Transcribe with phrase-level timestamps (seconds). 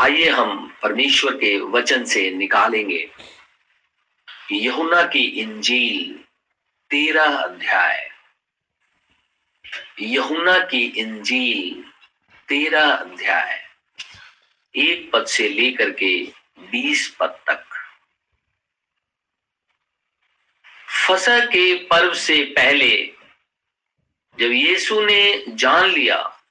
[0.00, 3.10] आइए हम परमेश्वर के वचन से निकालेंगे।
[4.52, 6.24] यहुना की इंजील
[6.90, 8.10] तेरह अध्याय।
[10.00, 11.84] यहुना की इंजील
[12.48, 13.68] तेरह अध्याय।
[14.76, 16.24] एक पद से लेकर के
[16.60, 17.64] बीस पद तक।
[21.08, 23.12] फसह के पर्व से पहले
[24.38, 26.42] जब यीशु ने जान लिया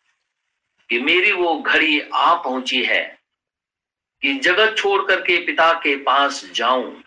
[0.90, 3.19] कि मेरी वो घड़ी आ पहुँची है
[4.24, 7.04] कि जगत छोड़ करके पिता के पास जाऊँ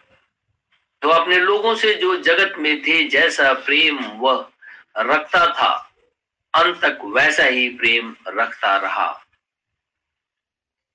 [1.03, 4.47] तो अपने लोगों से जो जगत में थे जैसा प्रेम वह
[4.99, 5.73] रखता था,
[6.55, 9.09] अंत तक वैसा ही प्रेम रखता रहा।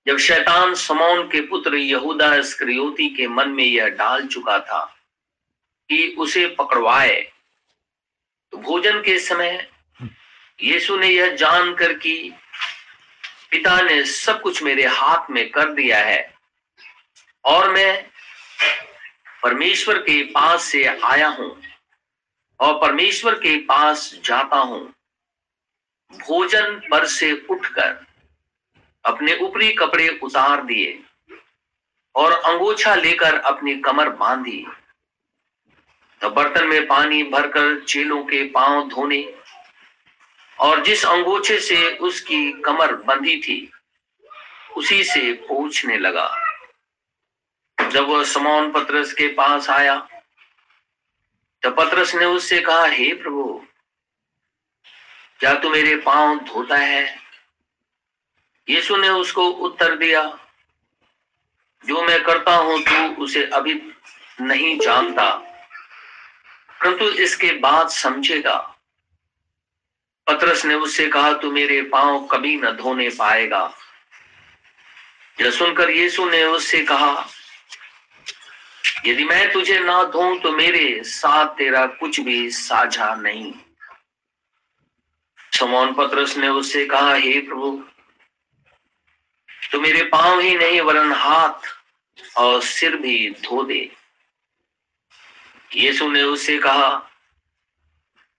[0.07, 4.83] जब शैतान समौन के पुत्र यहूदा स्क्रियोती के मन में यह डाल चुका था
[5.89, 7.15] कि उसे पकड़वाए
[8.53, 9.67] तो भोजन के समय
[10.63, 12.33] यीशु ने यह जानकर कि
[13.57, 16.33] पिता ने सब कुछ मेरे हाथ में कर दिया है
[17.45, 18.05] और मैं
[19.43, 21.61] परमेश्वर के पास से आया हूँ
[22.59, 24.93] और परमेश्वर के पास जाता हूँ।
[26.13, 28.05] भोजन पर से उठकर
[29.05, 31.03] अपने ऊपरी कपड़े उतार दिए
[32.15, 34.65] और अंगोछा लेकर अपनी कमर बांधी।
[36.21, 39.36] तो बर्तन में पानी भरकर चेलों के पाँव धोने
[40.59, 43.71] और जिस अंगोछे से उसकी कमर बंधी थी,
[44.77, 46.29] उसी से पूछने लगा।
[47.77, 49.95] जब वह समौन पत्रस के पास आया
[51.63, 53.43] तो पत्रस ने उससे कहा, हे प्रभु,
[55.39, 57.05] क्या तू मेरे पाँव धोता है?
[58.67, 60.21] यीशु ने उसको उत्तर दिया,
[61.83, 63.73] जो मैं करता हूँ, तू उसे अभी
[64.41, 65.29] नहीं जानता,
[66.81, 68.57] परंतु इसके बाद समझेगा।
[70.27, 73.73] पत्रस ने उससे कहा, तू मेरे पाँव कभी न धोने पाएगा।
[75.41, 77.27] यह सुनकर यीशु ने उससे कहा,
[79.05, 83.53] यदि मैं तुझे ना धो तो मेरे साथ तेरा कुछ भी साझा नहीं।
[85.59, 87.83] समौन पत्रस ने उससे कहा, हे प्रभु
[89.71, 93.79] तो मेरे पाँव ही नहीं, वरन हाथ और सिर भी धो दे।
[95.71, 96.89] यीशु ने उससे कहा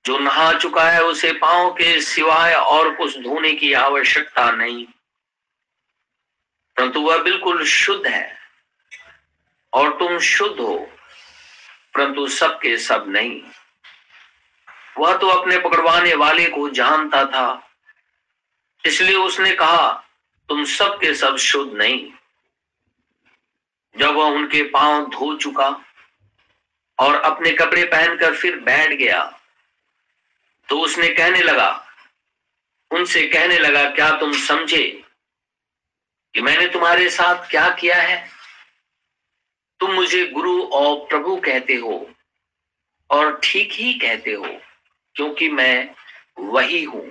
[0.04, 4.86] जो नहा चुका है, उसे पाँव के सिवाय और कुछ धोने की आवश्यकता नहीं।
[6.76, 8.38] परंतु वह बिल्कुल शुद्ध है,
[9.72, 10.76] और तुम शुद्ध हो,
[11.94, 13.40] परंतु सबके सब नहीं।
[14.98, 17.70] वह तो अपने पकड़वाने वाले को जानता था,
[18.84, 19.90] इसलिए उसने कहा,
[20.48, 22.12] तुम सबके सब शुद्ध नहीं।
[23.96, 25.68] जब वह उनके पाँव धो चुका
[26.98, 29.37] और अपने कपड़े पहनकर फिर बैठ गया
[30.68, 31.68] तो उसने कहने लगा,
[32.90, 34.84] उनसे कहने लगा, क्या तुम समझे
[36.34, 38.18] कि मैंने तुम्हारे साथ क्या किया है?
[39.80, 41.94] तुम मुझे गुरु और प्रभु कहते हो
[43.10, 44.46] और ठीक ही कहते हो,
[45.16, 45.94] क्योंकि मैं
[46.44, 47.04] वही हूँ।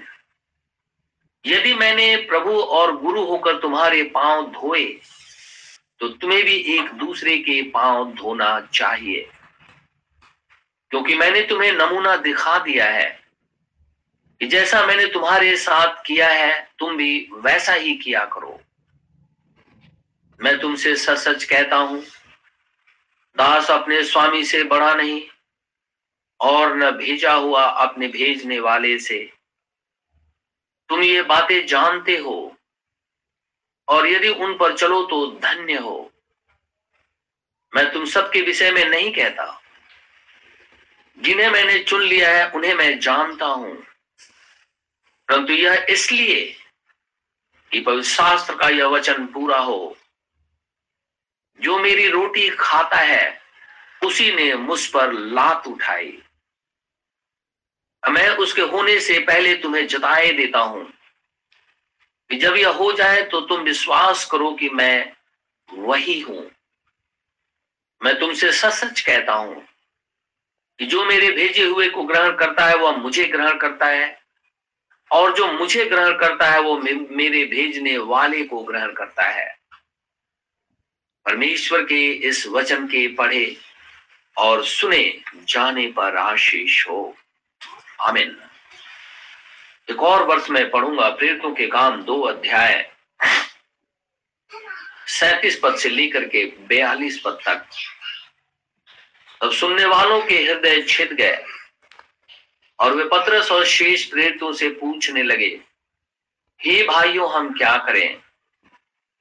[1.45, 4.85] यदि मैंने प्रभु और गुरु होकर तुम्हारे पाँव धोए
[6.01, 9.21] तो तुम्हें भी एक दूसरे के पाँव धोना चाहिए,
[10.91, 13.07] क्योंकि मैंने तुम्हें नमूना दिखा दिया है।
[14.41, 18.59] कि जैसा मैंने तुम्हारे साथ किया है, तुम भी वैसा ही किया करो।
[20.39, 22.03] मैं तुमसे सच सच कहता हूँ,
[23.37, 25.21] दास अपने स्वामी से बड़ा नहीं,
[26.39, 29.33] और न भेजा हुआ अपने भेजने वाले से।
[30.89, 32.57] तुम ये बातें जानते हो,
[33.87, 36.11] और यदि उन पर चलो तो धन्य हो।
[37.75, 39.61] मैं तुम सबके विषय में नहीं कहता।
[41.19, 43.83] जिन्हें मैंने चुन लिया है, उन्हें मैं जानता हूँ।
[45.29, 46.55] परंतु यह इसलिए
[47.71, 49.97] कि पवित्र शास्त्र का यह वचन पूरा हो।
[51.59, 53.41] जो मेरी रोटी खाता है,
[54.05, 56.23] उसी ने मुझ पर लात उठाई।
[58.03, 60.93] मैं उसके होने से पहले तुम्हें जताए देता हूँ
[62.29, 65.13] कि जब यह हो जाए तो तुम विश्वास करो कि मैं
[65.73, 66.51] वही हूँ।
[68.03, 69.65] मैं तुमसे सच सच कहता हूँ
[70.79, 74.26] कि जो मेरे भेजे हुए को ग्रहण करता है, वह मुझे ग्रहण करता है।
[75.11, 76.77] और जो मुझे ग्रहण करता है, वो
[77.11, 79.57] मेरे भेजने वाले को ग्रहण करता है।
[81.25, 83.57] परमेश्वर के इस वचन के पढ़े
[84.37, 87.17] और सुने, जाने पर आशीष हो।
[88.01, 88.37] आमिन।
[89.89, 92.91] एक और वर्ष में पढ़ूँगा, प्रेरितों के काम दो अध्याय
[95.07, 97.65] सैतीस पद से लेकर के बयालीस पद तक।
[99.43, 101.56] अब सुनने वालों के हृदय छिद गए।
[102.79, 105.59] और वे पत्रस और शेष प्रेरितों से पूछने लगे,
[106.59, 108.17] हे भाइयों, हम क्या करें?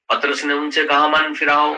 [0.09, 1.75] पत्रस ने उनसे कहा, मन फिराओ,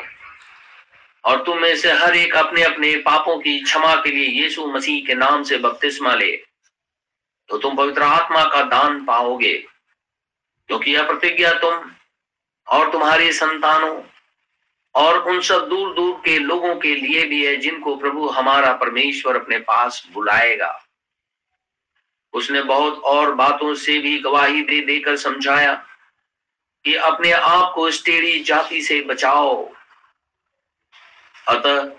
[1.25, 5.07] और तुम में से हर एक अपने अपने पापों की क्षमा के लिए यीशु मसीह
[5.07, 6.31] के नाम से बपतिस्मा ले
[7.51, 9.53] तो तुम पवित्र आत्मा का दान पाओगे,
[10.69, 11.91] क्योंकि यह प्रतिज्ञा तुम
[12.67, 14.01] और तुम्हारी संतानों
[14.95, 19.37] और उन सब दूर दूर के लोगों के लिए भी है, जिनको प्रभु हमारा परमेश्वर
[19.37, 20.71] अपने पास बुलाएगा।
[22.35, 25.73] उसने बहुत और बातों से भी गवाही दे देकर समझाया
[26.85, 28.05] कि अपने आप को इस
[28.47, 29.55] जाति से बचाओ।
[31.49, 31.91] अतः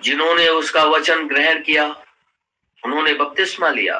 [0.00, 1.84] जिन्होंने उसका वचन ग्रहण किया,
[2.82, 3.98] उन्होंने बपतिस्मा लिया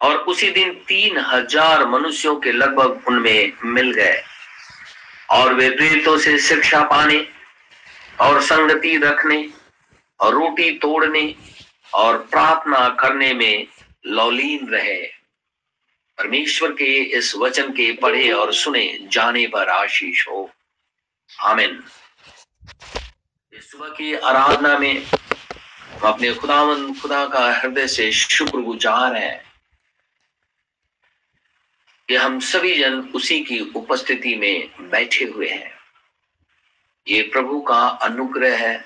[0.00, 4.22] और उसी दिन तीन हज़ार मनुष्यों के लगभग उनमें मिल गए
[5.30, 7.26] और वे प्रेरितों से शिक्षा पाने
[8.20, 9.48] और संगति रखने
[10.20, 11.34] और रोटी तोड़ने
[11.94, 13.66] और प्रार्थना करने में
[14.06, 15.06] लौलीन रहे।
[16.18, 20.50] परमेश्वर के इस वचन के पढ़े और सुने, जाने पर आशीष हो।
[21.40, 21.84] आमिन।
[23.54, 29.44] सुबह की आराधना में हम अपने खुदावन, खुदा का हृदय से शुक्र गुजार हैं
[32.08, 35.78] कि हम सभी जन उसी की उपस्थिति में बैठे हुए हैं।
[37.08, 38.84] ये प्रभु का अनुग्रह है,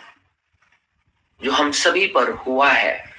[1.42, 3.11] जो हम सभी पर हुआ है।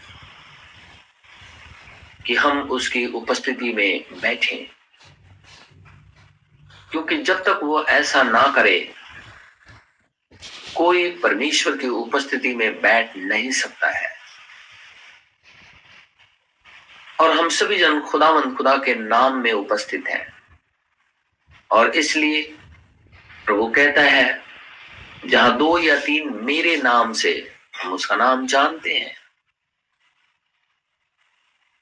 [2.25, 4.71] कि हम उसकी उपस्थिति में बैठे।
[6.91, 8.93] क्योंकि जब तक वो ऐसा ना करे,
[10.75, 14.13] कोई परमेश्वर की उपस्थिति में बैठ नहीं सकता है।
[17.21, 20.33] और हम सभी जन खुदावंद खुदा के नाम में उपस्थित हैं।
[21.71, 22.41] और इसलिए
[23.45, 24.43] प्रभु कहता है,
[25.25, 29.22] जहाँ दो या तीन मेरे नाम से हम उसका नाम जानते हैं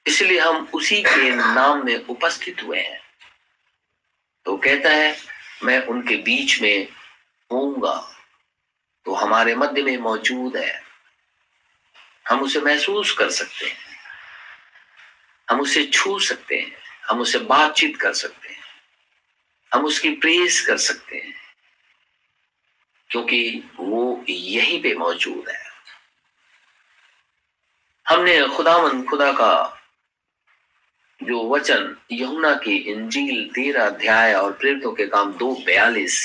[0.06, 3.00] इसलिए हम उसी के नाम में उपस्थित हुए हैं।
[4.44, 5.16] तो कहता है,
[5.62, 6.88] मैं उनके बीच में
[7.50, 7.96] होऊँगा
[9.06, 10.82] तो हमारे मध्य में मौजूद है।
[12.28, 13.78] हम उसे महसूस कर सकते हैं।
[15.48, 16.76] हम उसे छू सकते हैं।
[17.10, 18.60] हम उसे बातचीत कर सकते हैं।
[19.72, 21.34] हम उसकी प्रेस कर सकते हैं,
[23.10, 25.64] क्योंकि वो यहीं पे मौजूद है।
[28.06, 29.52] हमने खुदामंद खुदा का
[31.24, 36.16] जो वचन यमुना की इंजील तेरह अध्याय और प्रेरितों के काम दो बयालीस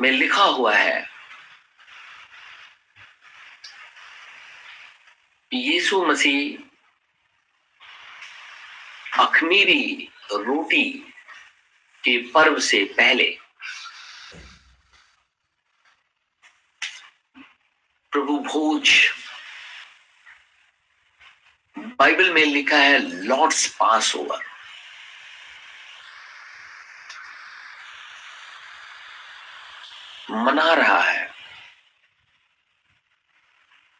[0.00, 1.04] में लिखा हुआ है।
[5.52, 6.64] यीशु मसीह
[9.22, 10.84] अखमीरी रोटी
[12.04, 13.28] के पर्व से पहले
[18.12, 18.90] प्रभु भोज
[21.98, 24.44] बाइबल में लिखा है, लॉर्ड्स पास ओवर.
[30.30, 31.26] मना रहा है,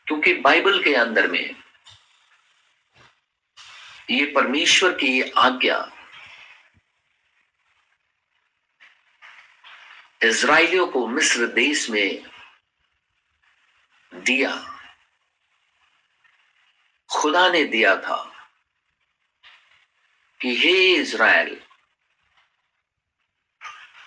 [0.07, 1.55] क्योंकि बाइबल के अंदर में
[4.11, 5.77] ये परमेश्वर की आज्ञा
[10.23, 12.23] इसराइलियों को मिस्र देश में
[14.13, 14.53] दिया।
[17.17, 18.33] खुदा ने दिया था
[20.41, 21.61] कि हे इज़राइल,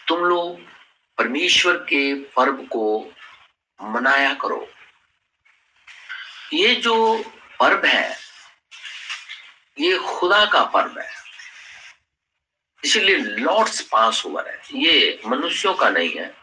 [0.07, 0.59] तुम लोग
[1.17, 3.13] परमेश्वर के पर्व को
[3.81, 4.67] मनाया करो।
[6.53, 7.23] ये जो
[7.59, 8.17] पर्व है,
[9.79, 11.11] ये खुदा का पर्व है।
[12.83, 16.33] इसीलिए लॉर्ड्स पास ओवर है। ये मनुष्यों का नहीं है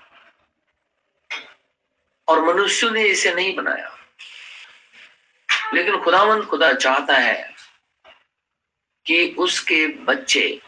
[2.29, 3.96] और मनुष्यों ने इसे नहीं बनाया।
[5.75, 7.55] लेकिन खुदावंद खुदा चाहता है
[9.07, 10.63] कि उसके बच्चे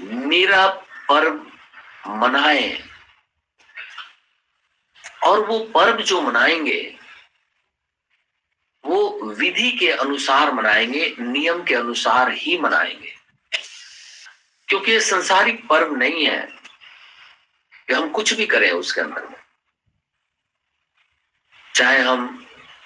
[0.00, 0.68] मेरा
[1.08, 1.52] पर्व
[2.08, 2.88] मनाए
[5.24, 6.98] और वो पर्व जो मनाएँगे,
[8.86, 13.14] वो विधि के अनुसार मनाएँगे, नियम के अनुसार ही मनाएँगे।
[14.68, 16.48] क्योंकि ये संसारिक पर्व नहीं है
[17.88, 19.41] कि हम कुछ भी करें उसके अंदर में।
[21.74, 22.26] चाहे हम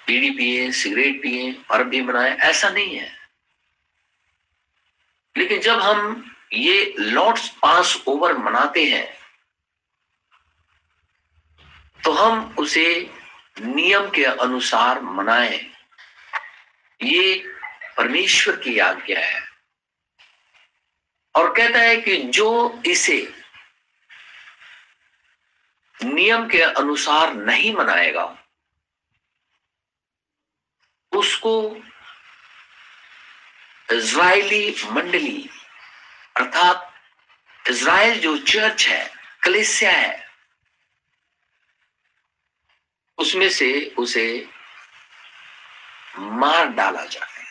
[0.07, 3.17] बीड़ी पिए, सिगरेट पिए पर्व भी बनाए, ऐसा नहीं है।
[5.37, 9.17] लेकिन जब हम ये लॉर्ड्स पास ओवर मनाते हैं
[12.03, 12.85] तो हम उसे
[13.61, 15.59] नियम के अनुसार मनाएँ।
[17.01, 17.35] ये
[17.97, 19.41] परमेश्वर की आज्ञा है।
[21.35, 23.33] और कहता है कि जो इसे
[26.03, 28.25] नियम के अनुसार नहीं मनाएगा
[33.97, 35.49] इज़राइली मंडली,
[36.37, 36.93] अर्थात
[37.69, 39.11] इज़राइल जो चर्च है,
[39.43, 40.27] कलेसिया है,
[43.17, 44.49] उसमें से उसे
[46.19, 47.43] मार डाला जाए।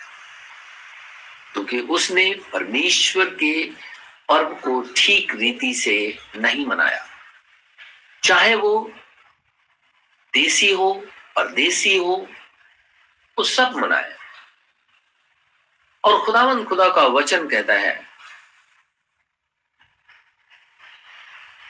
[1.53, 3.71] क्योंकि उसने परमेश्वर के
[4.29, 7.07] पर्व को ठीक रीति से नहीं मनाया।
[8.25, 8.93] चाहे वो
[10.33, 12.29] देसी हो, परदेसी हो,
[13.39, 14.26] वो सब मनाए।
[16.07, 18.07] और खुदावंद खुदा का वचन कहता है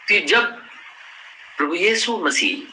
[0.08, 0.62] कि जब
[1.56, 2.72] प्रभु यीशु मसीह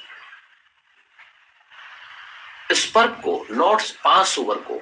[2.72, 4.82] इस पर्व को लॉर्ड्स पास ओवर को,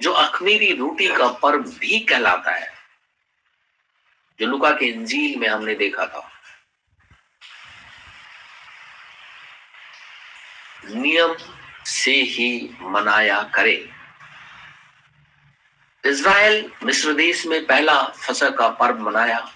[0.00, 2.72] जो अखमीरी रोटी का पर्व भी कहलाता है,
[4.40, 6.30] जो लुका के इंजील में हमने देखा था,
[10.84, 11.36] नियम
[11.84, 13.99] से ही मनाया करे।
[16.06, 19.52] इज़राइल मिस्र देश में पहला फ़सल का पर्व मनाया।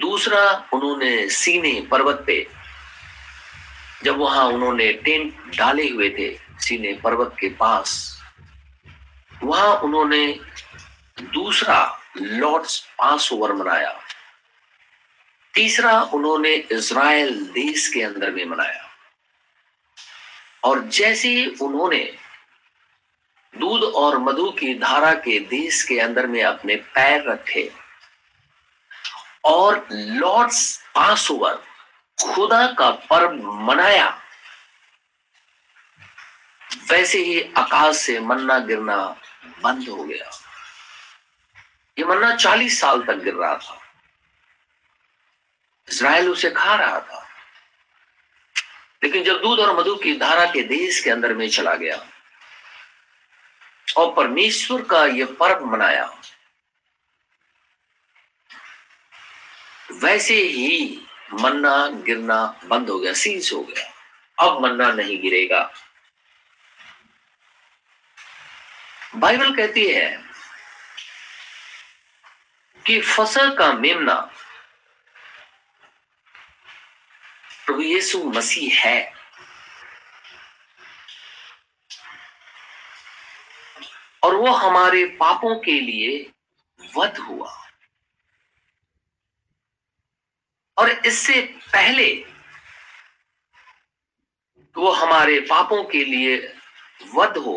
[0.00, 2.50] दूसरा उन्होंने सीने पर्वत पे।
[4.04, 8.20] जब वहाँ उन्होंने टेंट डाले हुए थे, सीने पर्वत के पास,
[9.42, 10.40] वहाँ उन्होंने
[11.22, 14.00] दूसरा लॉर्ड्स पास ओवर मनाया।
[15.54, 18.90] तीसरा उन्होंने इज़राइल देश के अंदर में मनाया।
[20.64, 22.23] और जैसे उन्होंने
[23.58, 27.72] दूध और मधु की धारा के देश के अंदर में अपने पैर रखे।
[29.44, 31.54] और लॉर्ड्स पास ओवर
[32.34, 34.20] खुदा का पर्व मनाया।
[36.90, 39.16] वैसे ही आकाश से मन्ना गिरना
[39.62, 40.30] बंद हो गया।
[41.98, 43.80] ये मन्ना चालीस साल तक गिर रहा था।
[45.88, 47.28] इसराइल उसे खा रहा था।
[49.02, 52.08] लेकिन जब दूध और मधु की धारा के देश के अंदर में चला गया
[53.96, 56.04] और परमेश्वर का यह पर्व मनाया।
[59.92, 63.92] वैसे ही मन्ना गिरना बंद हो गया, सीज हो गया।
[64.38, 65.62] अब मन्ना नहीं गिरेगा।
[69.14, 70.24] बाइबल कहती है
[72.86, 74.14] कि फ़सल का मेमना
[77.66, 79.14] प्रभु यीशु मसीह है
[84.22, 86.16] और वो हमारे पापों के लिए
[86.96, 87.52] वध हुआ।
[90.76, 91.40] और इससे
[91.72, 92.08] पहले
[94.76, 96.36] वो हमारे पापों के लिए
[97.14, 97.56] वध हो,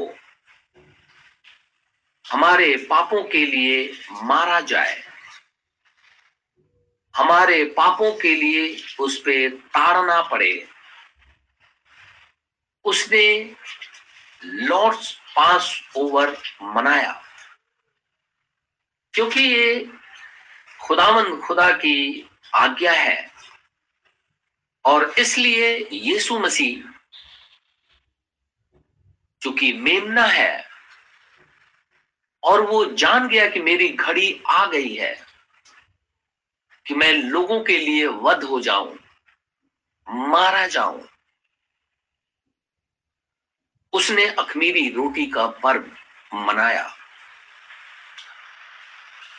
[2.25, 3.91] हमारे पापों के लिए
[4.23, 4.95] मारा जाए,
[7.13, 8.63] हमारे पापों के लिए
[8.99, 10.53] उस पर ताड़ना पड़े।
[12.85, 13.55] उसने
[14.41, 17.11] लॉर्ड्स पास ओवर मनाया।
[19.13, 19.89] क्योंकि ये
[20.81, 23.31] खुदामंद खुदा की आज्ञा है
[24.85, 26.83] और इसलिए यीशु मसीह,
[29.41, 30.65] चूँकि मेमना है
[32.43, 35.13] और वो जान गया कि मेरी घड़ी आ गई है,
[36.85, 38.97] कि मैं लोगों के लिए वध हो जाऊँ,
[40.07, 41.01] मारा जाऊँ
[43.97, 45.85] उसने अखमीरी रोटी का पर्व
[46.33, 46.87] मनाया।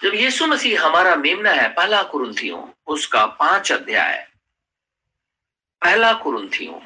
[0.02, 4.26] जब यीशु मसीह हमारा मेमना है, पहला कुरुंथियों उसका पाँच अध्याय।
[5.82, 6.80] पहला कुरुंथियों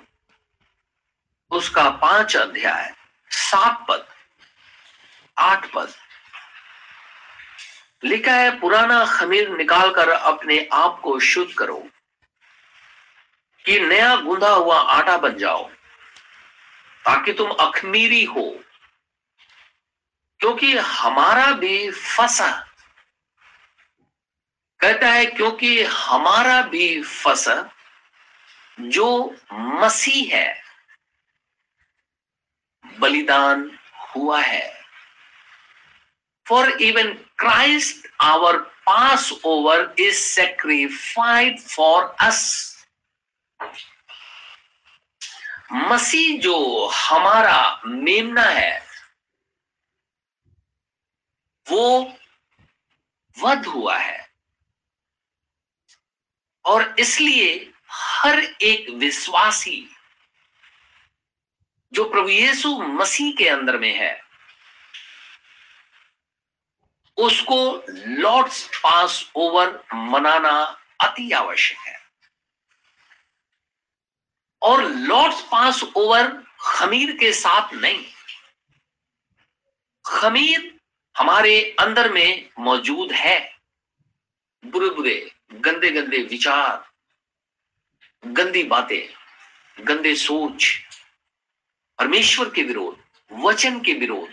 [1.51, 2.93] उसका पाँच अध्याय,
[3.31, 4.07] सात पद,
[5.39, 5.93] आठ पद।
[8.05, 11.83] लिखा है, पुराना खमीर निकालकर अपने आप को शुद्ध करो,
[13.65, 15.71] कि नया गूंधा हुआ आटा बन जाओ।
[17.05, 18.65] ताकि तुम अखमीरी हो।
[20.41, 22.69] क्योंकि हमारा भी फसा।
[24.81, 27.73] कहता है, क्योंकि हमारा भी फसा
[28.81, 30.63] जो मसीह है,
[32.99, 33.79] बलिदान
[34.17, 34.85] हुआ है।
[36.49, 38.57] For even Christ our
[39.45, 42.63] passover is sacrificed for us.
[45.73, 48.87] मसीह जो हमारा मेमना है,
[51.71, 52.15] वो
[53.43, 54.33] वध हुआ है।
[56.65, 59.97] और इसलिए हर एक विश्वासी
[61.93, 64.23] जो प्रभु यीशु मसीह के अंदर में है,
[67.17, 72.02] उसको लॉर्ड्स पास ओवर मनाना अति आवश्यक है।
[74.63, 78.05] और लॉर्ड्स पास ओवर खमीर के साथ नहीं।
[80.07, 80.81] खमीर
[81.19, 83.57] हमारे अंदर में मौजूद है।
[84.65, 86.91] बुरे बुरे गंदे गंदे विचार,
[88.25, 89.15] गंदी बातें,
[89.85, 90.79] गंदे सोच,
[91.99, 94.31] परमेश्वर के विरोध, वचन के विरोध,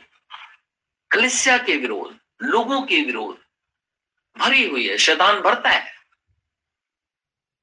[1.11, 3.37] कलिस्या के विरोध, लोगों के विरोध,
[4.37, 5.93] भरी हुई है, शैतान भरता है।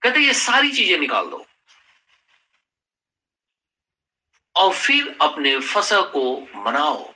[0.02, 1.46] कहते ये सारी चीज़ें निकाल दो।
[4.56, 7.14] और फिर अपने फ़सल को मनाओ।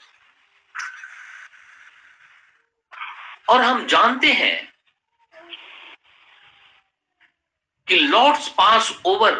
[3.48, 4.56] और हम जानते हैं
[7.88, 9.38] कि लॉर्ड्स पास ओवर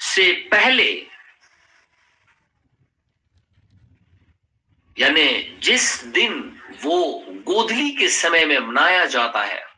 [0.00, 0.90] से पहले,
[4.96, 5.28] यानी
[5.62, 6.40] जिस दिन
[6.82, 6.96] वो
[7.46, 9.71] गोधली के समय में मनाया जाता है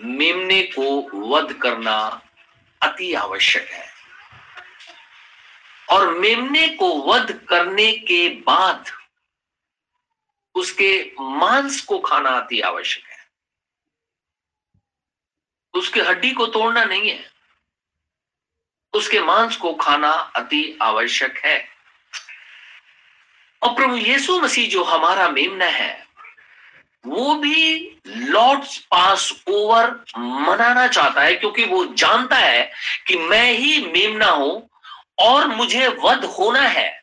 [0.00, 2.22] मेमने को वध करना
[2.82, 3.92] अति आवश्यक है।
[5.90, 8.84] और मेमने को वध करने के बाद
[10.54, 13.26] उसके मांस को खाना अति आवश्यक है।
[15.74, 17.32] उसके हड्डी को तोड़ना नहीं है।
[18.92, 21.68] उसके मांस को खाना अति आवश्यक है।
[23.62, 26.06] और प्रभु यीशु मसीह जो हमारा मेमना है
[27.06, 32.70] वो भी लॉर्ड्स पास ओवर मनाना चाहता है, क्योंकि वो जानता है
[33.06, 34.70] कि मैं ही मेमना हूँ
[35.18, 37.02] और मुझे वध होना है।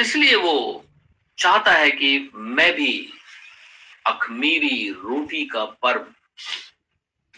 [0.00, 0.84] इसलिए वो
[1.38, 3.12] चाहता है कि मैं भी
[4.06, 6.06] अखमीरी रोटी का पर्व,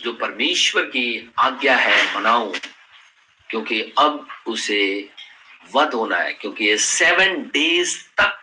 [0.00, 2.52] जो परमेश्वर की आज्ञा है, मनाऊं,
[3.50, 5.11] क्योंकि अब उसे
[5.75, 8.39] वध होना है, क्योंकि ये सेवन डेज़ तक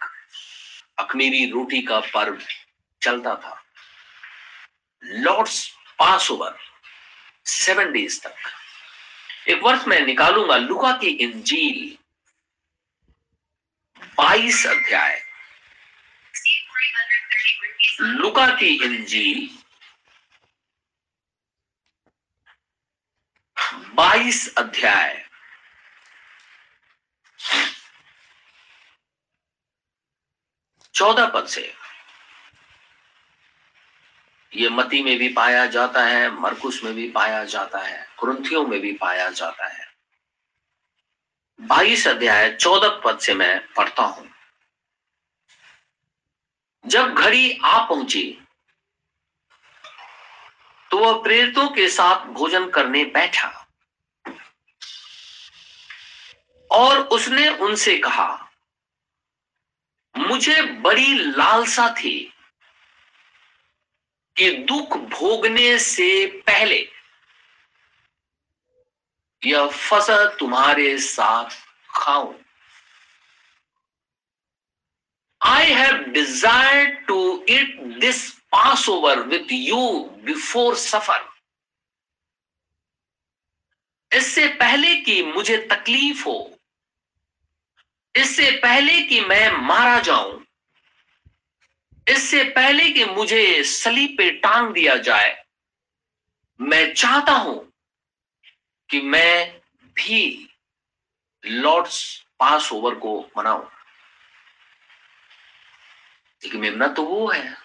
[1.00, 2.44] अखमीरी रोटी का पर्व
[3.01, 3.63] चलता था।
[5.04, 6.60] Lord's passover
[7.46, 8.36] seven days तक।
[9.48, 11.98] एक वर्ष मैं निकालूँगा लुका की इंजील।
[14.18, 15.24] बाईस अध्याय।
[18.02, 19.58] लुका की इंजील।
[23.74, 25.27] बाईस अध्याय।
[30.98, 31.74] चौदह पद से।
[34.54, 38.80] ये मती में भी पाया जाता है, मरकुस में भी पाया जाता है, क्रंथियों में
[38.80, 39.86] भी पाया जाता है।
[41.62, 44.30] बाईस अध्याय, चौदह पद से मैं पढ़ता हूँ।
[46.86, 48.42] जब घड़ी आ पहुँची
[50.92, 53.68] तो वह प्रेरितों के साथ भोजन करने बैठा।
[56.72, 58.47] और उसने उनसे कहा
[60.28, 62.18] मुझे बड़ी लालसा थी
[64.36, 66.88] कि दुख भोगने से पहले
[69.42, 71.56] यह फ़सल तुम्हारे साथ
[71.96, 72.34] खाऊं।
[75.42, 78.30] I have desire to eat this
[78.90, 79.88] passover with you
[80.26, 81.26] before suffer
[84.12, 86.57] इससे पहले कि मुझे तकलीफ़ हो
[88.17, 90.45] इससे पहले कि मैं मारा जाऊँ,
[92.08, 95.45] इससे पहले कि मुझे सली पे टांग दिया जाए,
[96.62, 97.73] मैं चाहता हूँ
[98.89, 99.60] कि मैं
[99.95, 100.49] भी
[101.45, 103.65] लॉर्ड्स पास ओवर को मनाऊं।
[106.43, 107.58] लेकिन मेमना तो वो है।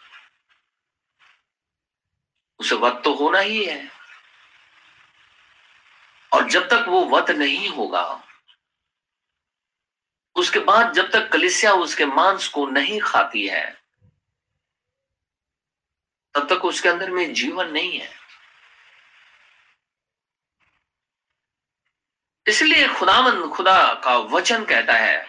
[2.58, 3.90] उसे वत तो होना ही है।
[6.32, 8.28] और जब तक वो वत नहीं होगा
[10.37, 13.64] उसके बाद जब तक कलिसिया उसके मांस को नहीं खाती है,
[16.35, 18.11] तब तक उसके अंदर में जीवन नहीं है।
[22.47, 25.27] इसलिए खुदामंद खुदा का वचन कहता है,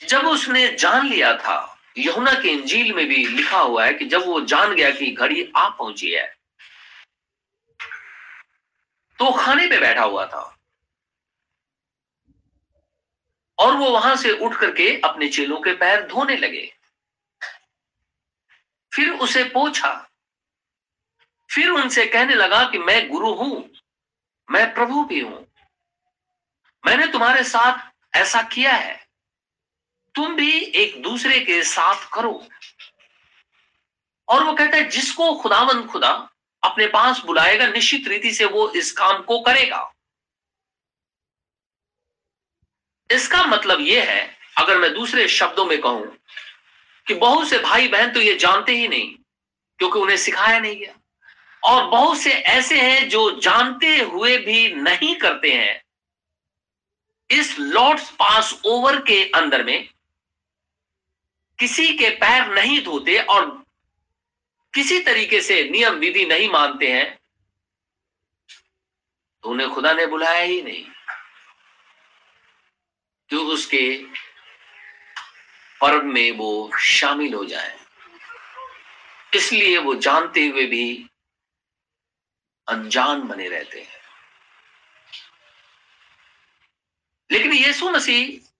[0.00, 1.58] जब उसने जान लिया था,
[1.98, 5.50] यहुना के इंजील में भी लिखा हुआ है कि जब वो जान गया कि घड़ी
[5.56, 6.26] आ पहुँची है
[9.18, 10.42] तो खाने पे बैठा हुआ था।
[13.58, 16.72] और वो वहाँ से उठ करके अपने चेलों के पैर धोने लगे।
[18.94, 20.08] फिर उसे पूछा,
[21.50, 23.70] फिर उनसे कहने लगा कि मैं गुरु हूँ,
[24.50, 25.46] मैं प्रभु भी हूँ।
[26.86, 29.06] मैंने तुम्हारे साथ ऐसा किया है।
[30.14, 32.48] तुम भी एक दूसरे के साथ करो।
[34.28, 36.28] और वो कहता है, जिसको खुदावंद खुदा
[36.62, 39.91] अपने पास बुलाएगा, निश्चित रीति से वो इस काम को करेगा।
[43.12, 46.16] इसका मतलब यह है, अगर मैं दूसरे शब्दों में कहूँ,
[47.06, 49.08] कि बहुत से भाई बहन तो ये जानते ही नहीं,
[49.78, 50.94] क्योंकि उन्हें सिखाया नहीं गया।
[51.62, 55.80] और बहुत से ऐसे हैं जो जानते हुए भी नहीं करते हैं।
[57.30, 59.88] इस लॉर्ड्स पास ओवर के अंदर में
[61.58, 63.46] किसी के पैर नहीं धोते और
[64.74, 67.18] किसी तरीके से नियम विधि नहीं मानते हैं
[69.44, 70.84] तो उन्हें खुदा ने बुलाया ही नहीं।
[73.32, 74.04] क्यों उसके
[75.80, 77.78] पर्व में वो शामिल हो जाए।
[79.34, 81.10] इसलिए वो जानते हुए भी
[82.68, 84.00] अनजान बने रहते हैं।
[87.30, 88.50] लेकिन यीशु मसीह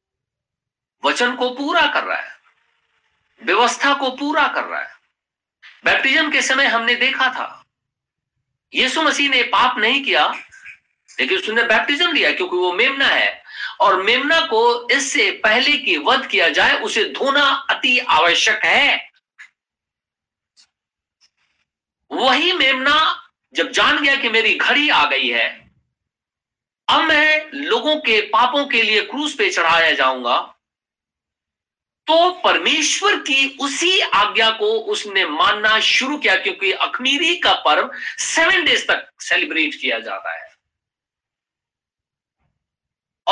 [1.04, 2.36] वचन को पूरा कर रहा है,
[3.42, 4.94] व्यवस्था को पूरा कर रहा है।
[5.84, 7.64] बैप्टिज्म के समय हमने देखा था,
[8.74, 10.26] यीशु मसीह ने पाप नहीं किया,
[11.20, 13.41] लेकिन उसने बैप्टिज्म लिया क्योंकि वो मेमना है।
[13.80, 19.10] और मेमना को इससे पहले कि वध किया जाए, उसे धोना अति आवश्यक है।
[22.10, 22.98] वही मेमना
[23.54, 25.48] जब जान गया कि मेरी घड़ी आ गई है,
[26.88, 30.38] अब मैं लोगों के पापों के लिए क्रूज पे चढ़ाया जाऊँगा
[32.06, 38.64] तो परमेश्वर की उसी आज्ञा को उसने मानना शुरू किया, क्योंकि अखमीरी का पर्व सेवन
[38.64, 40.50] डेज़ तक सेलिब्रेट किया जाता है।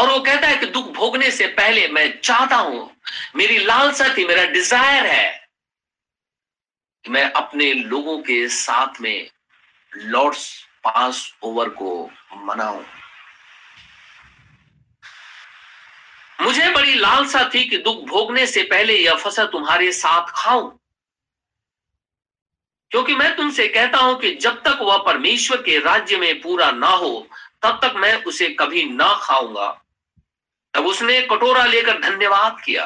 [0.00, 2.96] और वो कहता है कि दुख भोगने से पहले मैं चाहता हूँ,
[3.36, 5.48] मेरी लालसा थी, मेरा डिज़ायर है
[7.04, 9.30] कि मैं अपने लोगों के साथ में
[9.96, 12.82] लॉर्ड्स पास ओवर को मनाऊं।
[16.40, 20.70] मुझे बड़ी लालसा थी कि दुख भोगने से पहले यह फ़सल तुम्हारे साथ खाऊं।
[22.90, 26.88] क्योंकि मैं तुमसे कहता हूँ कि जब तक वह परमेश्वर के राज्य में पूरा ना
[26.88, 27.28] हो,
[27.62, 29.82] तब तक मैं उसे कभी ना खाऊँगा।
[30.74, 32.84] तब उसने कटोरा लेकर धन्यवाद किया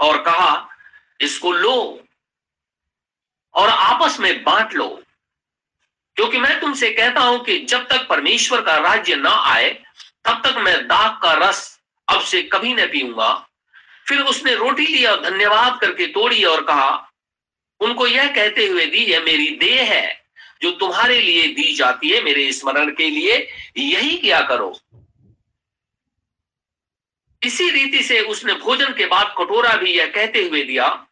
[0.00, 0.68] और कहा,
[1.20, 2.04] इसको लो
[3.54, 4.88] और आपस में बांट लो,
[6.16, 9.70] क्योंकि मैं तुमसे कहता हूँ कि जब तक परमेश्वर का राज्य ना आए,
[10.26, 13.34] तब तक मैं दाग का रस अब से कभी न पीऊँगा।
[14.08, 16.90] फिर उसने रोटी लिया और धन्यवाद करके तोड़ी और कहा,
[17.80, 20.24] उनको यह कहते हुए दी, यह मेरी देह है,
[20.62, 23.36] जो तुम्हारे लिए दी जाती है, मेरे स्मरण के लिए
[23.76, 24.72] यही किया करो।
[27.42, 31.06] इसी रीति से उसने भोजन के बाद कटोरा भी यह कहते हुए दिया,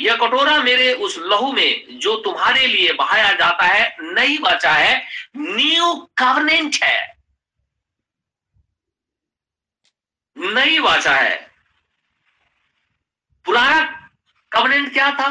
[0.00, 5.06] यह कटोरा मेरे उस लहू में जो तुम्हारे लिए बहाया जाता है नई बचा है,
[5.36, 7.16] न्यू कवनेंट है।
[10.36, 11.36] नई वाचा है।
[13.44, 14.10] पुराना
[14.52, 15.28] कवनेंट क्या था?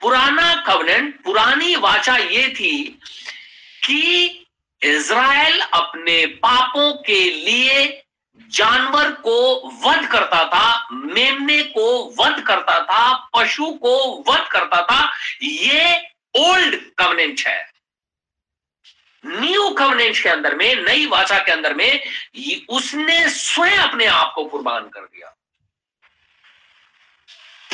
[0.00, 3.00] पुराना कवनेंट, पुरानी वाचा ये थी
[3.86, 4.46] कि
[4.82, 8.01] इज़राइल अपने पापों के लिए
[8.48, 9.36] जानवर को
[9.84, 16.80] वध करता था, मेमने को वध करता था, पशु को वध करता था, ये ओल्ड
[16.98, 17.70] कवनेंट है।
[19.26, 22.04] न्यू कवनेंट के अंदर में, नई वाचा के अंदर में
[22.68, 25.34] उसने स्वयं अपने आप को कुर्बान कर दिया।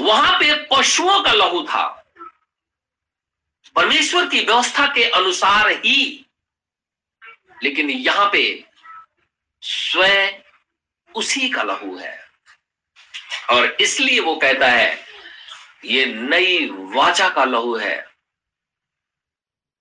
[0.01, 1.87] वहाँ पे पशुओं का लहू था।
[3.77, 6.27] परमेश्वर की व्यवस्था के अनुसार ही,
[7.63, 8.65] लेकिन यहाँ पे
[9.63, 10.33] स्वयं
[11.19, 12.29] उसी का लहू है।
[13.51, 15.05] और इसलिए वो कहता है,
[15.85, 18.07] ये नई वाचा का लहू है,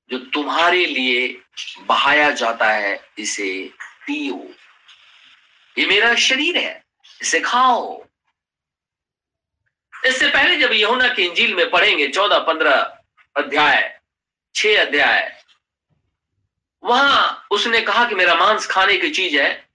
[0.09, 1.41] जो तुम्हारे लिए
[1.79, 3.73] बहाया जाता है, इसे
[4.05, 4.53] पियो।
[5.77, 6.83] ये मेरा शरीर है,
[7.21, 8.05] इसे खाओ।
[10.05, 12.97] इससे पहले जब यहुना की इंजील में पढ़ेंगे, चौदह, पंद्रह
[13.35, 13.99] अध्याय,
[14.55, 15.43] छह अध्याय,
[16.83, 19.66] वहाँ उसने कहा कि मेरा मांस खाने की चीज़ है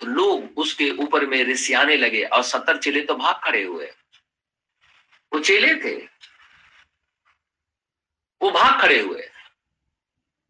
[0.00, 3.92] तो लोग उसके ऊपर में रिसियाने लगे और सत्तर चेले तो भाग खड़े हुए।
[5.32, 5.96] वो चेले थे।
[8.42, 9.30] वो भाग खड़े हुए।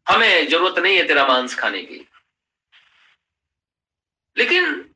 [0.09, 2.07] हमें ज़रूरत नहीं है तेरा मांस खाने की।
[4.37, 4.93] लेकिन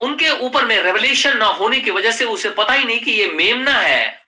[0.00, 3.28] उनके ऊपर में रेवलेशन ना होने की वजह से उसे पता ही नहीं कि ये
[3.28, 4.26] मेमना है।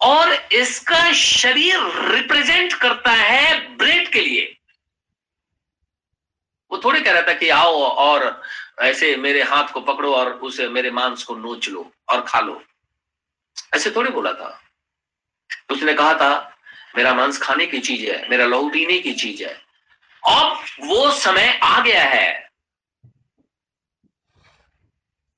[0.00, 1.78] और इसका शरीर
[2.14, 4.59] रिप्रेजेंट करता है ब्रेड के लिए।
[6.72, 8.42] वो थोड़ी कह रहा था कि आओ और
[8.80, 12.62] ऐसे मेरे हाथ को पकड़ो और उसे मेरे मांस को नोच लो और खा लो।
[13.74, 14.62] ऐसे थोड़ी बोला था।
[15.70, 16.58] उसने कहा था,
[16.96, 19.54] मेरा मांस खाने की चीज़ है, मेरा लहू पीने की चीज़ है।
[20.28, 22.50] अब वो समय आ गया है।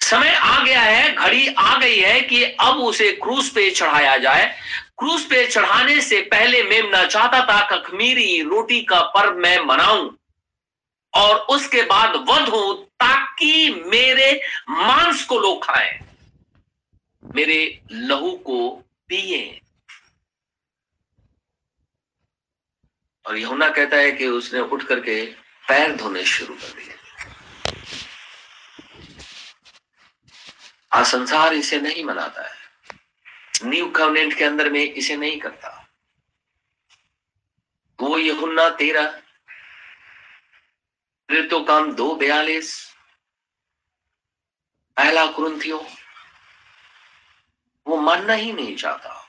[0.01, 4.59] समय आ गया है, घड़ी आ गई है कि अब उसे क्रूज पे चढ़ाया जाए।
[4.99, 10.11] क्रूज पे चढ़ाने से पहले मेमना चाहता था कखमीरी रोटी का पर्व मैं मनाऊं।
[11.15, 16.01] और उसके बाद वध ताकि मेरे मांस को लोग खाएँ।
[17.35, 18.71] मेरे लहू को
[19.09, 19.61] पिए।
[23.27, 25.27] और यहुना कहता है कि उसने उठ करके
[25.69, 26.95] पैर धोने शुरू कर दिए।
[30.93, 32.57] आज संसार इसे नहीं मनाता है।
[33.65, 35.89] न्यू कवनेंट के अंदर में इसे नहीं करता।
[38.01, 39.22] वो यहुन्ना तेरा
[41.31, 42.95] काम दो बयालीस।
[44.97, 45.87] पहला कुरुंथियो,
[47.87, 49.29] वो मानना ही नहीं चाहता।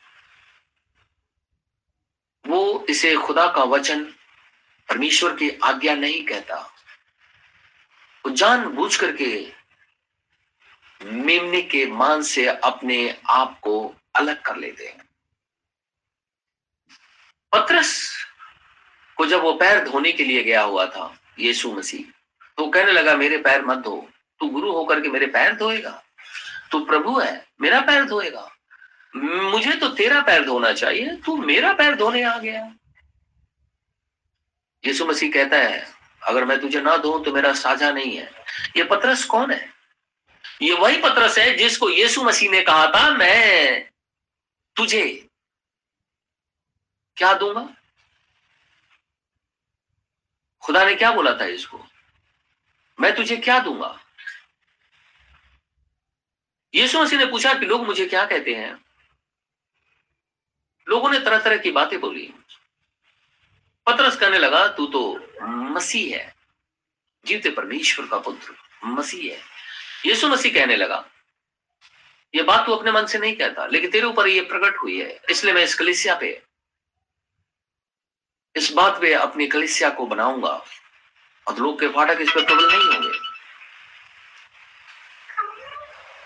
[2.47, 4.03] वो इसे खुदा का वचन,
[4.89, 6.58] परमेश्वर की आज्ञा नहीं कहता।
[8.25, 9.53] वो जान बूझ करके
[11.03, 15.10] मेमने के मान से अपने आप को अलग कर लेते हैं।
[17.51, 18.13] पत्रस
[19.17, 22.12] को जब वो पैर धोने के लिए गया हुआ था यीशु मसीह।
[22.58, 26.04] तो कहने लगा, मेरे पैर मत धो। तू गुरु होकर के मेरे पैर धोएगा।
[26.72, 28.50] तू प्रभु है, मेरा पैर धोएगा।
[29.15, 32.76] मुझे तो तेरा पैर धोना चाहिए। तू मेरा पैर धोने आ गया।
[34.86, 35.88] यीशु मसीह कहता है,
[36.24, 38.32] अगर मैं तुझे ना धो तो मेरा साझा नहीं है।
[38.78, 39.69] ये पत्रस कौन है?
[40.62, 43.89] ये वही पत्रस है जिसको यीशु मसीह ने कहा था, मैं
[44.76, 45.30] तुझे
[47.17, 47.69] क्या दूँगा?
[50.63, 51.86] खुदा ने क्या बोला था इसको?
[52.99, 53.99] मैं तुझे क्या दूँगा?
[56.73, 58.86] यीशु मसीह ने पूछा कि लोग मुझे क्या कहते हैं?
[60.88, 62.34] लोगों ने तरह तरह की बातें बोली।
[63.88, 66.36] पतरस कहने लगा, तू तो मसीह है।
[67.26, 68.54] जीवते परमेश्वर का पुत्र,
[68.86, 69.41] मसीह है।
[70.06, 71.06] यीशु मसीह कहने लगा
[72.34, 75.19] यह बात तू अपने मन से नहीं कहता, लेकिन तेरे ऊपर ये प्रकट हुई है,
[75.30, 76.41] इसलिए मैं इस कलिसिया पे
[78.56, 80.62] इस बात पे अपनी कलिसिया को बनाऊँगा,
[81.48, 83.18] और लोग के फाटक इस पर प्रबल नहीं होंगे।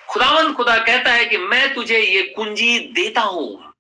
[0.10, 3.74] खुदावन खुदा कहता है कि मैं तुझे ये कुंजी देता हूँ।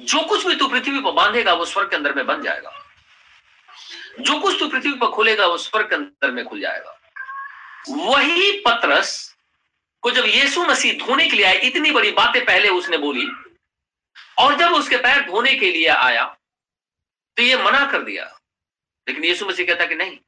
[0.00, 2.72] जो कुछ भी तू पृथ्वी पर बांधेगा, वो स्वर्ग के अंदर में बन जाएगा।
[4.20, 6.94] जो कुछ तू पृथ्वी पर खोलेगा, वो स्वर्ग के अंदर में खुल जाएगा।
[7.88, 9.34] वही पत्रस
[10.02, 13.26] को जब यीशु मसीह धोने के लिए आया इतनी बड़ी बातें पहले उसने बोली
[14.38, 16.24] और जब उसके पैर धोने के लिए आया
[17.36, 18.24] तो ये मना कर दिया।
[19.06, 20.18] लेकिन यीशु मसीह कहता कि नहीं,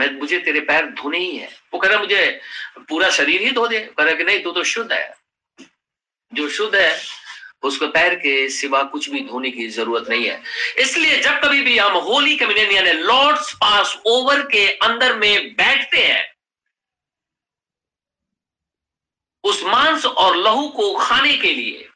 [0.00, 2.40] मैं, मुझे तेरे पैर धोने ही है। वो कह रहा, मुझे
[2.88, 5.14] पूरा शरीर ही धो दे। कह रहा कि नहीं, तू तो शुद्ध है।
[6.32, 7.00] जो शुद्ध है,
[7.62, 10.42] उसको पैर के सिवा कुछ भी धोने की ज़रूरत नहीं है।
[10.78, 16.06] इसलिए जब कभी भी हम होली कम्युनियन यानी लॉर्ड्स पास ओवर के अंदर में बैठते
[16.06, 16.24] हैं,
[19.44, 21.89] उस मांस और लहू को खाने के लिए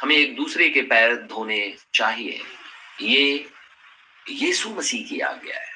[0.00, 2.42] हमें एक दूसरे के पैर धोने चाहिए।
[3.00, 3.52] ये,
[4.28, 5.72] यीशु मसीह की आज्ञा है।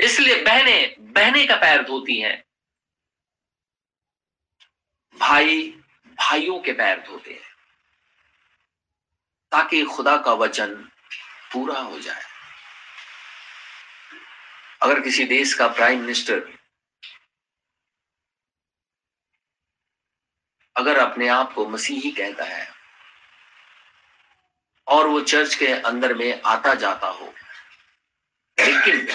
[0.00, 2.44] इसलिए बहने बहने का पैर धोती हैं।
[5.18, 7.50] भाई, भाइयों के पैर धोते हैं।
[9.52, 10.74] ताकि खुदा का वचन
[11.52, 12.22] पूरा हो जाए।
[14.82, 16.58] अगर किसी देश का प्राइम मिनिस्टर
[20.76, 22.79] अगर अपने आप को मसीही कहता है
[24.90, 27.34] और वो चर्च के अंदर में आता जाता हो।
[28.58, 29.08] लेकिन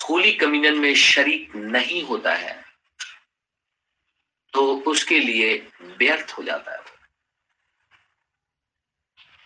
[0.00, 2.64] होली कम्युनियन में शरीक नहीं होता है
[4.54, 6.80] तो उसके लिए व्यर्थ हो जाता है।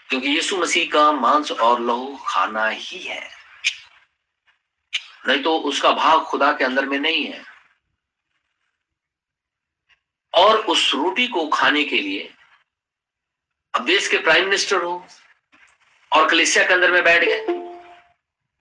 [0.08, 3.30] क्योंकि यीशु मसीह का मांस और लहू खाना ही है।
[5.28, 7.44] नहीं तो उसका भाग खुदा के अंदर में नहीं है।
[10.34, 12.32] और उस रोटी को खाने के लिए
[13.76, 15.06] अब देश के प्राइम मिनिस्टर हो
[16.12, 17.40] और कलिसिया के अंदर में बैठ गए।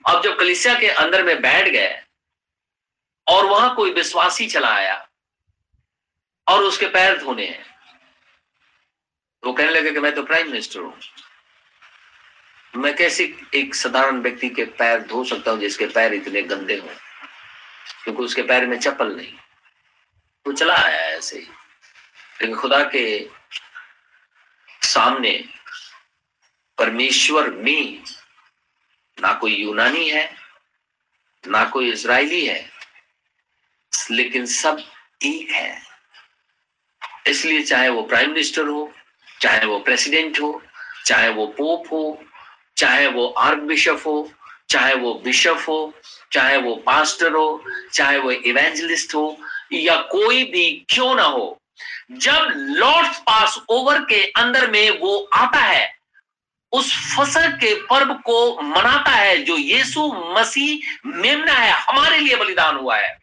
[0.06, 2.04] अब जब कलिसिया के अंदर में बैठ गए
[3.28, 5.08] और वहाँ कोई विश्वासी चला आया
[6.47, 7.65] और उसके पैर धोने हैं,
[9.43, 10.99] वो कहने लगे कि मैं तो प्राइम मिनिस्टर हूँ।
[12.75, 13.23] मैं कैसे
[13.56, 16.95] एक साधारण व्यक्ति के पैर धो सकता हूँ जिसके पैर इतने गंदे हों?
[18.04, 19.34] क्योंकि उसके पैर में चप्पल नहीं।
[20.45, 21.47] तो चला आया ऐसे ही।
[22.41, 23.30] लेकिन खुदा के
[24.96, 25.44] सामने
[26.78, 28.04] परमेश्वर में
[29.22, 30.30] ना कोई यूनानी है,
[31.48, 32.70] ना कोई इसराइली है,
[34.12, 34.84] लेकिन सब
[35.24, 35.82] एक है।
[37.28, 38.94] इसलिए चाहे वो प्राइम मिनिस्टर हो,
[39.42, 40.62] चाहे वो प्रेसिडेंट हो,
[41.06, 42.24] चाहे वो पोप हो,
[42.78, 44.32] चाहे वो आर्क बिशप हो,
[44.70, 45.94] चाहे वो बिशप हो,
[46.32, 49.38] चाहे वो पास्टर हो, चाहे वो इवेंजलिस्ट हो,
[49.74, 51.62] या कोई भी क्यों ना हो
[52.12, 55.96] जब लॉर्ड्स पास ओवर के अंदर में वो आता है,
[56.72, 62.76] उस फ़सल के पर्व को मनाता है जो यीशु मसीह मेमना है, हमारे लिए बलिदान
[62.76, 63.18] हुआ है।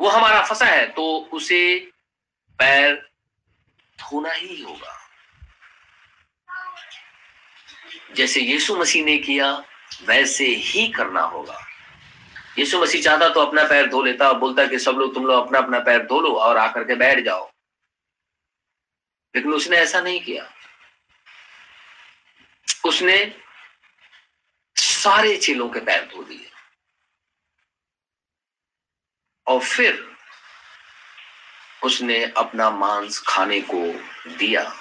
[0.00, 1.90] वो हमारा फसा है तो उसे
[2.58, 3.08] पैर
[4.00, 5.08] धोना ही होगा।
[8.16, 9.64] जैसे यीशु मसीह ने किया,
[10.06, 11.65] वैसे ही करना होगा।
[12.58, 15.46] यीशु मसीह चाहता तो अपना पैर धो लेता और बोलता कि सब लोग तुम लोग
[15.46, 17.50] अपना अपना पैर धो लो और आकर के बैठ जाओ।
[19.34, 20.52] लेकिन उसने ऐसा नहीं किया।
[22.84, 23.40] उसने
[24.76, 26.50] सारे चेलों के पैर धो दिए।
[29.46, 30.16] और फिर
[31.84, 33.82] उसने अपना मांस खाने को
[34.36, 34.76] दिया।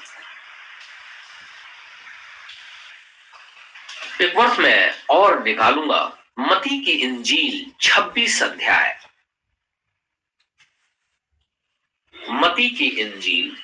[4.21, 8.99] एक वर्ष में और निकालूँगा। मती की इंजील 26 अध्याय।
[12.15, 13.55] मती की इंजील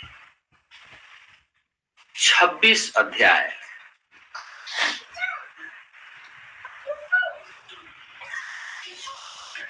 [2.16, 3.58] 26 अध्याय।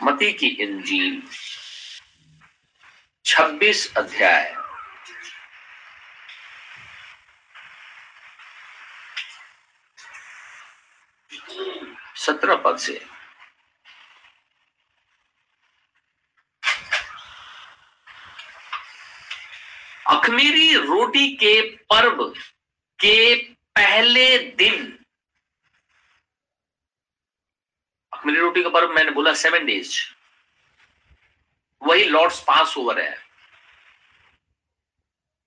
[0.03, 1.21] मती की इंजील
[3.25, 4.60] 26 अध्याय।
[12.31, 12.99] सत्रह पद से
[20.09, 22.23] अखमीरी रोटी के पर्व
[22.99, 23.35] के
[23.75, 24.97] पहले दिन,
[28.13, 29.99] अखमीरी रोटी का पर्व मैंने बोला सेवन डेज़
[31.81, 33.15] वही लॉर्ड्स पास ओवर है।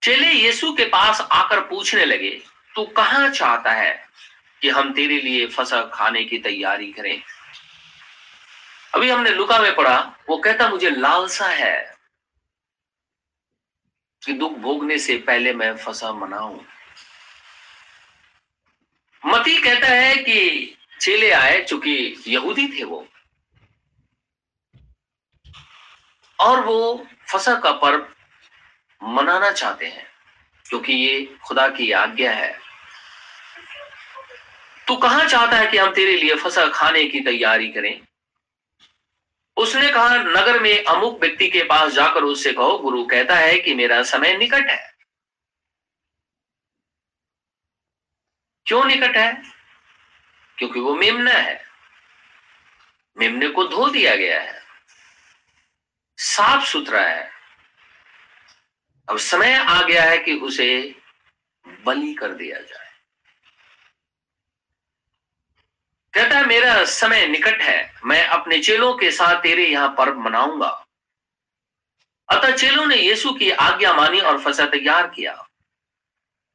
[0.02, 2.30] चले यीशु के पास आकर पूछने लगे,
[2.74, 3.92] तू कहाँ चाहता है?
[4.64, 7.22] कि हम तेरे लिए फसा खाने की तैयारी करें।
[8.94, 9.96] अभी हमने लुका में पढ़ा,
[10.28, 11.96] वो कहता, मुझे लालसा है
[14.22, 16.60] कि दुख भोगने से पहले मैं फसा मनाऊं
[19.22, 23.06] मती कहता है कि चेले आए चूँकि यहूदी थे वो।
[26.38, 28.08] और वो फसा का पर्व
[29.02, 30.06] मनाना चाहते हैं,
[30.66, 32.64] क्योंकि ये खुदा की आज्ञा है।
[34.88, 38.06] तू कहाँ चाहता है कि हम तेरे लिए फ़सल खाने की तैयारी करें?
[39.56, 43.74] उसने कहा, नगर में अमुक व्यक्ति के पास जाकर उससे कहो, गुरु कहता है कि
[43.74, 44.94] मेरा समय निकट है।
[48.66, 49.42] क्यों निकट है?
[50.58, 51.64] क्योंकि वो मेमना है।
[53.18, 54.62] मेमने को धो दिया गया है।
[56.18, 57.30] साफ़ सुथरा है।
[59.08, 60.94] अब समय आ गया है कि उसे
[61.68, 62.83] बलि कर दिया जाए।
[66.14, 70.68] कहता है, मेरा समय निकट है, मैं अपने चेलों के साथ तेरे यहाँ पर्व मनाऊँगा।
[72.28, 75.48] अतः चेलों ने यीशु की आज्ञा मानी और फसा तैयार किया।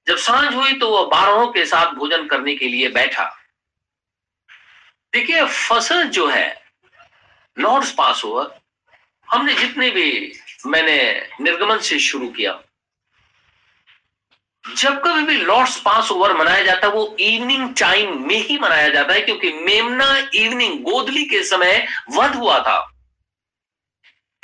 [0.07, 3.25] जब साँझ हुई तो वह बारहों के साथ भोजन करने के लिए बैठा।
[5.13, 6.63] देखिए फ़सल जो है
[7.57, 8.59] लॉर्ड्स पास ओवर
[9.27, 10.33] हमने जितने भी
[10.65, 12.63] मैंने निर्गमन से शुरू किया।
[14.77, 18.89] जब कभी भी लॉर्ड्स पास ओवर मनाया जाता है, वो इवनिंग टाइम में ही मनाया
[18.89, 22.91] जाता है, क्योंकि मेमना इवनिंग गोदली के समय वध हुआ था।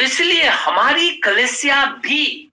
[0.02, 2.52] इसलिए हमारी कलेसिया भी,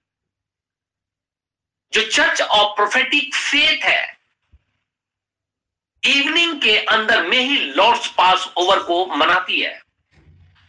[1.93, 4.19] जो चर्च ऑफ़ प्रोफेटिक फेथ है
[6.07, 9.83] इवनिंग के अंदर में ही लॉर्ड्स पास ओवर को मनाती है।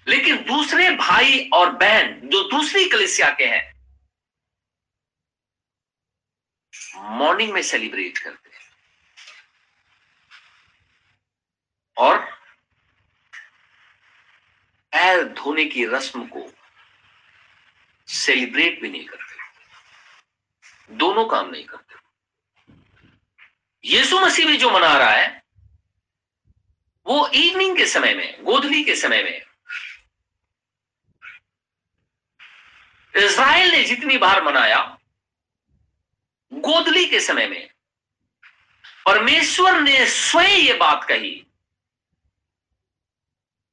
[0.08, 3.73] लेकिन दूसरे भाई और बहन, जो दूसरी कलेसिया के हैं
[6.96, 8.72] मॉर्निंग में सेलिब्रेट करते हैं।
[11.98, 12.26] और
[14.92, 16.54] पैर धोने की रस्म को
[18.08, 19.34] सेलिब्रेट भी नहीं करते।
[20.96, 21.96] दोनों काम नहीं करते।
[23.86, 25.44] यीशु मसीह भी जो मना रहा है,
[27.06, 29.42] वो इवनिंग के समय में, गोधली के समय में,
[33.16, 34.98] इज़राइल ने जितनी बार मनाया
[36.54, 37.70] गोदली के समय में
[39.06, 41.48] परमेश्वर ने स्वयं ये बात कही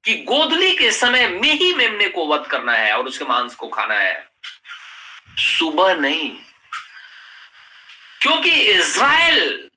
[0.05, 3.69] कि गोदली के समय में ही मेमने को वध करना है और उसके मांस को
[3.69, 4.29] खाना है।
[5.37, 6.37] सुबह नहीं।
[8.21, 9.71] क्योंकि इज़राइल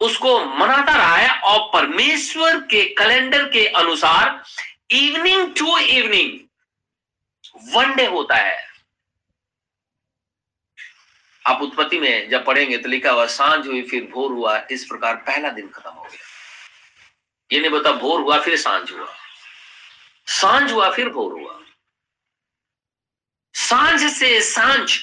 [0.00, 4.44] उसको मनाता रहा है और परमेश्वर के कैलेंडर के अनुसार
[4.90, 6.40] evening to evening
[7.74, 8.73] one day होता है।
[11.46, 15.16] आप उत्पत्ति में जब पढ़ेंगे तो लिखा हुआ, साँझ हुई, फिर भोर हुआ। इस प्रकार
[15.16, 16.20] पहला दिन खत्म हो गया।
[17.52, 19.16] ये नहीं बता भोर हुआ, फिर साँझ हुआ।
[20.26, 21.60] साँझ हुआ, फिर भोर हुआ।
[23.54, 24.98] साँझ से साँझ,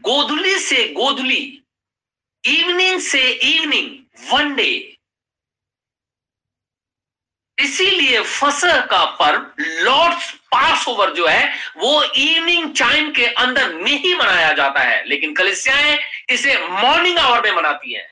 [0.00, 1.62] गोधुली से गोधुली,
[2.44, 4.93] इवनिंग से इवनिंग, वन डे।
[7.74, 13.92] इसीलिए फसह का पर्व लॉर्ड्स पास ओवर जो है, वो इवनिंग टाइम के अंदर में
[13.92, 15.98] ही मनाया जाता है। लेकिन कलिसियाएँ
[16.30, 18.10] इसे मॉर्निंग आवर में मनाती हैं।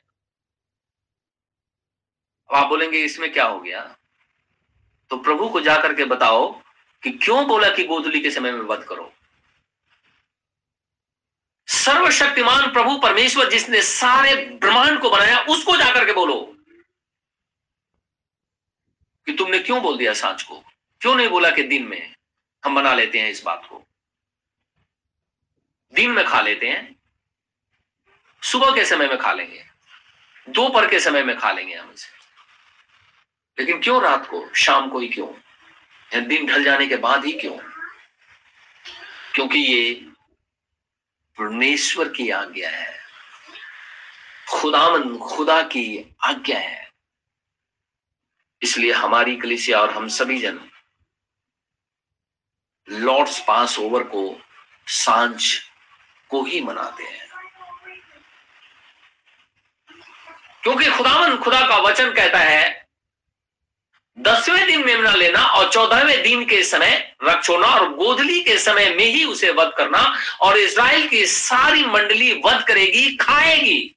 [2.49, 3.95] अब आप बोलेंगे, इसमें क्या हो गया?
[5.09, 6.61] तो प्रभु को जाकर के बताओ
[7.03, 9.13] कि क्यों बोला कि गोधुली के समय में वध करो?
[11.67, 16.52] सर्वशक्तिमान प्रभु परमेश्वर जिसने सारे ब्रह्मांड को बनाया, उसको जाकर के बोलो।
[19.43, 20.63] तुमने क्यों बोल दिया सांच को?
[21.01, 22.15] क्यों नहीं बोला कि दिन में
[22.65, 23.87] हम बना लेते हैं इस बात को?
[25.93, 26.95] दिन में खा लेते हैं।
[28.43, 29.65] सुबह के समय में खा लेंगे।
[30.49, 32.09] दोपहर के समय में खा लेंगे हम इसे।
[33.59, 34.53] लेकिन क्यों रात को?
[34.55, 35.33] शाम को ही क्यों?
[36.13, 37.57] या दिन ढल जाने के बाद ही क्यों?
[39.33, 39.93] क्योंकि ये
[41.37, 42.99] परमेश्वर की आज्ञा है।
[44.49, 46.92] खुदामन खुदा की आज्ञा है।
[48.63, 50.59] इसलिए हमारी कलिसिया और हम सभी जन
[52.89, 54.41] लॉर्ड्स पास ओवर को
[54.87, 55.43] साँझ
[56.29, 57.23] को ही मनाते हैं।
[60.63, 62.87] क्योंकि खुदावन खुदा का वचन कहता है,
[64.19, 69.05] दसवें दिन मेमना लेना और चौदहवें दिन के समय छोड़ना और गोधली के समय में
[69.05, 70.01] ही उसे वध करना
[70.41, 73.95] और इसराइल की सारी मंडली वध करेगी, खाएगी।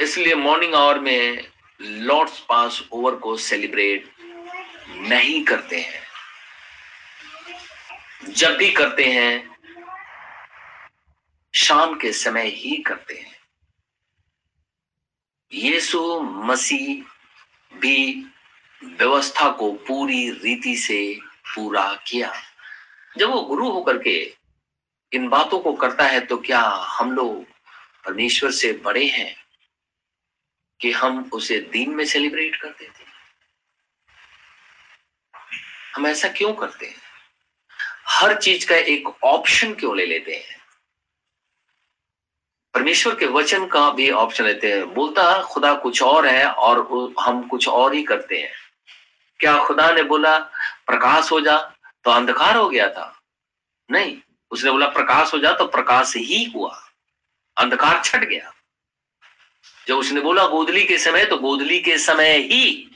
[0.00, 1.48] इसलिए मॉर्निंग आवर में
[1.80, 4.10] लॉर्ड्स पास ओवर को सेलिब्रेट
[4.88, 6.02] नहीं करते हैं।
[8.28, 9.56] जब भी करते हैं,
[11.54, 13.36] शाम के समय ही करते हैं।
[15.52, 17.02] यीशु मसीह
[17.78, 18.26] भी
[18.84, 21.18] व्यवस्था को पूरी रीति से
[21.54, 22.32] पूरा किया।
[23.18, 24.34] जब वो गुरु होकर के
[25.12, 26.60] इन बातों को करता है तो क्या
[26.98, 27.44] हम लोग
[28.04, 29.43] परमेश्वर से बड़े हैं?
[30.80, 33.04] कि हम उसे दिन में सेलिब्रेट करते थे।
[35.94, 36.96] हम ऐसा क्यों करते हैं?
[38.08, 40.58] हर चीज़ का एक ऑप्शन क्यों ले लेते हैं?
[42.74, 46.78] परमेश्वर के वचन का भी ऑप्शन लेते हैं। बोलता, खुदा कुछ और है और
[47.20, 48.52] हम कुछ और ही करते हैं।
[49.38, 50.38] क्या खुदा ने बोला,
[50.86, 51.58] प्रकाश हो जा
[52.04, 53.20] तो अंधकार हो गया था?
[53.90, 54.20] नहीं,
[54.50, 56.90] उसने बोला, प्रकाश हो जा तो प्रकाश ही हुआ।
[57.56, 58.53] अंधकार छट गया।
[59.88, 62.90] जब उसने बोला गोदली के समय तो गोदली के समय ही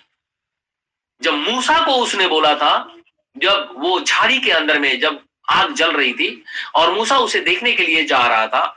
[1.23, 2.95] जब मूसा को उसने बोला था,
[3.37, 6.45] जब वो झाड़ी के अंदर में जब आग जल रही थी,
[6.75, 8.75] और मूसा उसे देखने के लिए जा रहा था,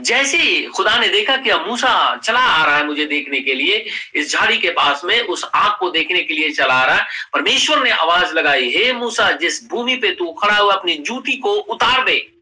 [0.00, 3.86] जैसे खुदा ने देखा कि अब मूसा चला आ रहा है मुझे देखने के लिए,
[4.14, 7.06] इस झाड़ी के पास में उस आग को देखने के लिए चला आ रहा है,
[7.32, 11.52] परमेश्वर ने आवाज़ लगाई, हे मूसा, जिस भूमि पे तू खड़ा हुआ, अपनी जूती को
[11.52, 12.37] उतार दे।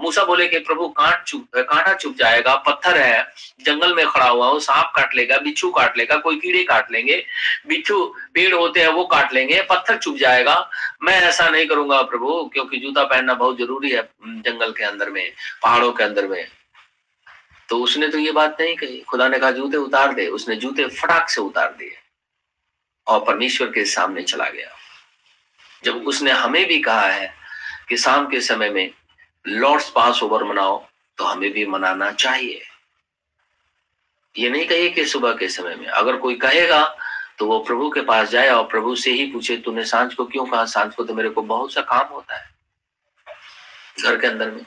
[0.00, 4.46] मूसा बोले कि प्रभु, कांट चुप, कांटा चुप जाएगा, पत्थर है, जंगल में खड़ा हुआ
[4.46, 7.24] हो सांप काट लेगा, बिच्छू काट लेगा, कोई कीड़े काट लेंगे,
[7.66, 10.70] बिच्छू पेड़ होते हैं, वो काट लेंगे, पत्थर चुप जाएगा।
[11.02, 15.32] मैं ऐसा नहीं करूँगा प्रभु, क्योंकि जूता पहनना बहुत ज़रूरी है जंगल के अंदर में,
[15.62, 16.46] पहाड़ों के अंदर में।
[17.68, 20.86] तो उसने तो ये बात नहीं कही। खुदा ने कहा, जूते उतार दे। उसने जूते
[20.86, 21.96] फटाक से उतार दिए
[23.06, 24.70] और परमेश्वर के सामने चला गया।
[25.84, 27.34] जब उसने हमें भी कहा है
[27.88, 28.90] कि शाम के समय में
[29.46, 30.86] लॉर्ड्स पास ओवर मनाओ
[31.18, 32.62] तो हमें भी मनाना चाहिए।
[34.38, 36.96] ये नहीं कहिए कि सुबह के समय में। अगर कोई कहेगा
[37.38, 40.46] तो वो प्रभु के पास जाए और प्रभु से ही पूछे, तूने साँझ को क्यों
[40.46, 40.64] कहा?
[40.64, 42.50] साँझ को तो मेरे को बहुत सा काम होता है।
[44.02, 44.66] घर के अंदर में।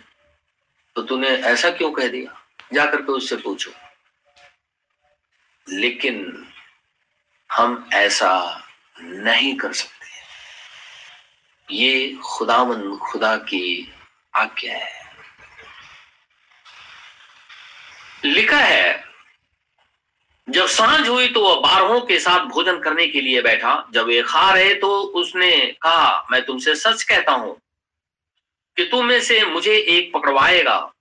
[0.96, 2.42] तो तूने ऐसा क्यों कह दिया?
[2.74, 3.72] जाकर के उससे पूछो।
[5.70, 6.48] लेकिन
[7.52, 8.62] हम ऐसा
[9.00, 10.04] नहीं कर सकते।
[11.76, 13.94] ये खुदावन खुदा की
[14.34, 14.92] आज्ञा है।
[18.26, 19.04] लिखा है,
[20.48, 24.22] जब साँझ हुई तो वह बारहों के साथ भोजन करने के लिए बैठा। जब वे
[24.22, 27.56] खा रहे तो उसने कहा, मैं तुमसे सच कहता हूँ
[28.78, 30.94] कि तुम में से मुझे एक पकड़वाएगा।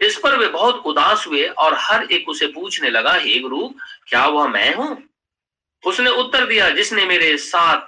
[0.00, 3.68] इस पर वे बहुत उदास हुए और हर एक उसे पूछने लगा, हे गुरु,
[4.08, 5.02] क्या वह मैं हूँ?
[5.82, 7.86] उसने उत्तर दिया, जिसने मेरे साथ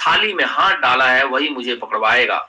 [0.00, 2.48] थाली में हाथ डाला है, वही मुझे पकड़वाएगा।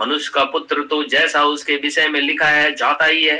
[0.00, 3.38] मनुष्य का पुत्र तो जैसा उसके विषय में लिखा है, जाता ही है।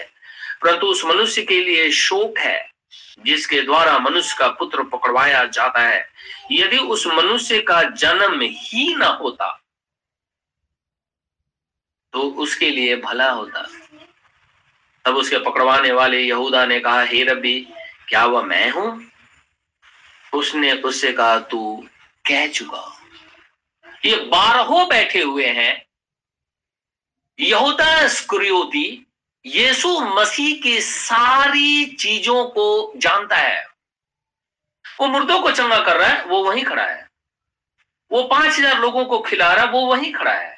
[0.63, 2.71] परंतु उस मनुष्य के लिए शोक है,
[3.25, 6.09] जिसके द्वारा मनुष्य का पुत्र पकड़वाया जाता है।
[6.53, 9.53] यदि उस मनुष्य का जन्म ही ना होता
[12.13, 13.63] तो उसके लिए भला होता।
[15.05, 17.61] तब उसके पकड़वाने वाले यहूदा ने कहा, हे रबी
[18.09, 19.05] क्या वह मैं हूँ?
[20.35, 21.89] उसने उससे कहा, तू
[22.29, 22.93] कह चुका
[24.05, 25.86] ये बारहों बैठे हुए हैं
[27.41, 29.07] यहूदा स्क्रियोती
[29.47, 33.67] यीशु मसीह की सारी चीज़ों को जानता है।
[35.01, 37.09] वो मुर्दों को चंगा कर रहा है, वो वहीं खड़ा है।
[38.13, 40.57] वो पाँच हज़ार लोगों को खिला रहा है, वो वहीं खड़ा है।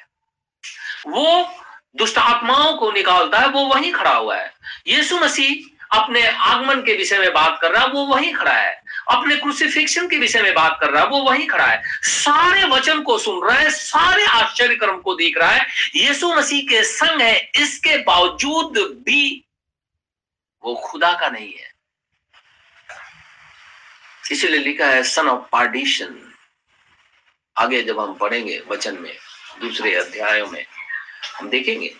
[1.07, 1.49] वो
[1.95, 4.53] दुष्ट आत्माओं को निकालता है, वो वहीं खड़ा हुआ है।
[4.87, 8.81] यीशु मसीह अपने आगमन के विषय में बात कर रहा है, वो वहीं खड़ा है।
[9.11, 13.01] अपने क्रूसिफिक्शन के विषय में बात कर रहा है, वो वहीं खड़ा है। सारे वचन
[13.01, 17.21] को सुन रहा है, सारे आश्चर्य कर्म को देख रहा है। यीशु मसीह के संग
[17.21, 19.45] है, इसके बावजूद भी
[20.63, 21.69] वो खुदा का नहीं है।
[24.31, 26.33] इसलिए लिखा है सन ऑफ़ पार्टीशन
[27.57, 29.17] आगे जब हम पढ़ेंगे वचन में,
[29.61, 30.65] दूसरे अध्यायों में,
[31.35, 31.95] हम देखेंगे।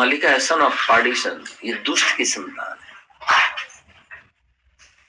[0.00, 2.92] लिखा है सन ऑफ़ पार्टीशन ये दुष्ट की संतान है।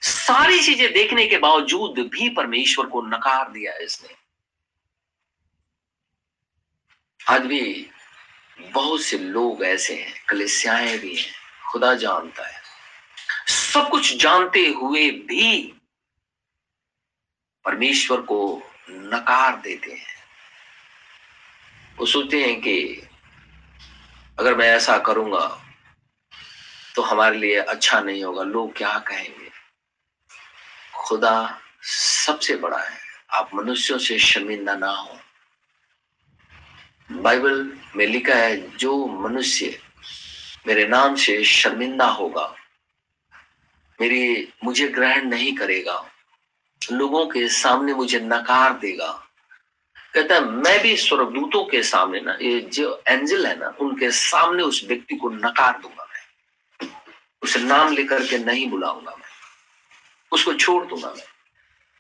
[0.02, 4.16] सारी चीज़ें देखने के बावजूद भी परमेश्वर को नकार दिया इसने।
[7.34, 7.90] आज भी
[8.60, 11.34] बहुत से लोग ऐसे हैं, कलिसियाएँ भी हैं,
[11.72, 12.62] खुदा जानता है।
[13.48, 15.74] सब कुछ जानते हुए भी
[17.66, 20.14] परमेश्वर को नकार देते हैं।
[21.98, 23.08] वो सोचते हैं कि
[24.40, 25.62] अगर मैं ऐसा करूँगा
[26.96, 29.52] तो हमारे लिए अच्छा नहीं होगा। लोग क्या कहेंगे?
[30.96, 32.98] खुदा सबसे बड़ा है।
[33.32, 35.20] आप मनुष्यों से शर्मिंदा ना हो।
[37.12, 39.80] बाइबल में लिखा है, जो मनुष्य
[40.68, 42.56] मेरे नाम से शर्मिंदा होगा,
[44.02, 46.12] मेरी, मुझे ग्रहण नहीं करेगा,
[46.92, 49.23] लोगों के सामने मुझे नकार देगा
[50.14, 54.64] कहता है, मैं भी स्वर्गदूतों के सामने ना, ये जो एंजल है ना, उनके सामने
[54.64, 56.90] उस व्यक्ति को नकार दूँगा मैं।
[57.42, 59.28] उसे नाम लेकर के नहीं बुलाऊँगा मैं।
[60.32, 61.24] उसको छोड़ दूँगा मैं।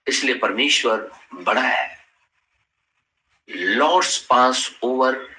[0.08, 2.06] इसलिए परमेश्वर बड़ा है।
[3.50, 5.36] लॉर्ड्स पास ओवर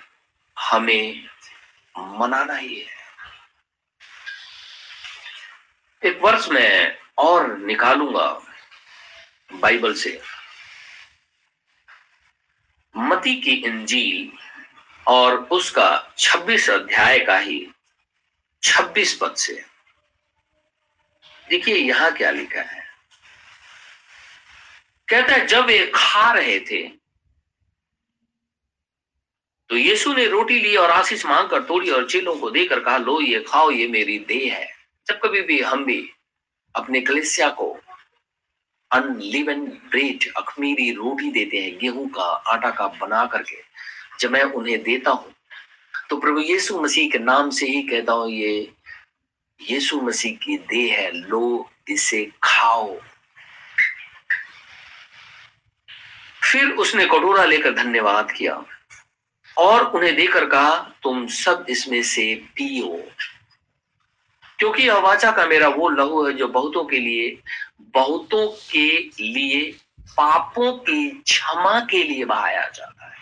[0.59, 1.25] हमें
[1.99, 2.95] मनाना ही है।
[6.05, 8.41] एक वर्ष में और निकालूँगा
[9.53, 10.23] बाइबल से।
[12.97, 14.31] मती की इंजील
[15.07, 17.67] और उसका 26 अध्याय का ही
[18.63, 19.63] 26 पद से।
[21.49, 22.83] देखिए यहाँ क्या लिखा है।
[25.09, 26.83] कहता है, जब वे खा रहे थे
[29.71, 33.21] तो यीशु ने रोटी ली और आशीष मांगकर तोड़ी और चेलों को देकर कहा, लो,
[33.21, 34.69] ये खाओ, ये मेरी देह है।
[35.07, 36.11] जब कभी भी हम भी
[36.75, 37.73] अपने कलिसिया को
[38.91, 43.57] अनलिवन ब्रेड अखमीरी रोटी देते हैं गेहूँ का आटा का बना करके।
[44.21, 45.33] जब मैं उन्हें देता हूँ
[46.11, 48.73] तो प्रभु यीशु मसीह के नाम से ही कहता हूँ, ये
[49.61, 52.97] यीशु मसीह की देह है, लो, इसे खाओ।
[56.43, 58.63] फिर उसने कटोरा लेकर धन्यवाद किया
[59.57, 62.99] और उन्हें देकर कहा, तुम सब इसमें से पियो।
[64.59, 67.43] क्योंकि अवाचा का मेरा वो लहू है जो बहुतों के लिए,
[67.81, 68.89] बहुतों के
[69.21, 69.71] लिए,
[70.17, 73.17] पापों की क्षमा के लिए बहाया जाता है।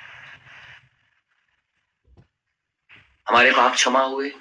[3.28, 4.32] हमारे पाप क्षमा हुए।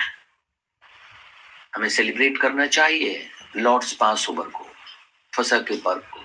[1.76, 4.68] हमें सेलिब्रेट करना चाहिए लॉर्ड्स पास ओवर को
[5.34, 6.20] फसा के पर्व को।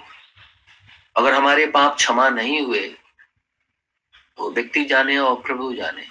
[1.17, 2.89] अगर हमारे पाप क्षमा नहीं हुए
[4.37, 6.07] तो व्यक्ति जाने और प्रभु जाने।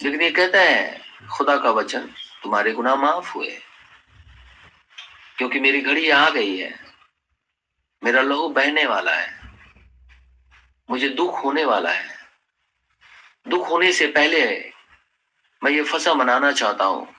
[0.00, 1.00] लेकिन ये कहता है,
[1.32, 2.08] खुदा का वचन
[2.42, 3.62] तुम्हारे गुना माफ़ हुए
[5.38, 6.80] क्योंकि मेरी घड़ी आ गई है।
[8.04, 9.40] मेरा लहू बहने वाला है।
[10.90, 12.18] मुझे दुख होने वाला है।
[13.48, 14.72] दुख होने से पहले
[15.64, 17.14] मैं ये फसा मनाना चाहता हूँ।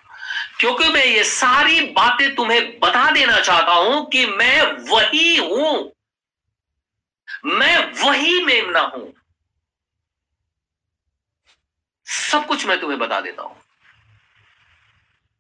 [0.59, 5.91] क्योंकि मैं ये सारी बातें तुम्हें बता देना चाहता हूँ कि मैं वही हूँ।
[7.45, 9.13] मैं वही मेमना हूँ।
[12.05, 13.58] सब कुछ मैं तुम्हें बता देता हूँ।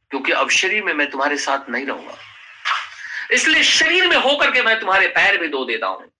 [0.09, 2.17] क्योंकि अब शरीर में मैं तुम्हारे साथ नहीं रहूँगा।
[3.31, 6.11] इसलिए शरीर में होकर के मैं तुम्हारे पैर भी धो देता हूँ।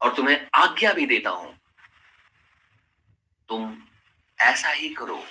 [0.00, 1.58] और तुम्हें आज्ञा भी देता हूँ।
[3.48, 3.82] तुम
[4.40, 5.24] ऐसा ही करो।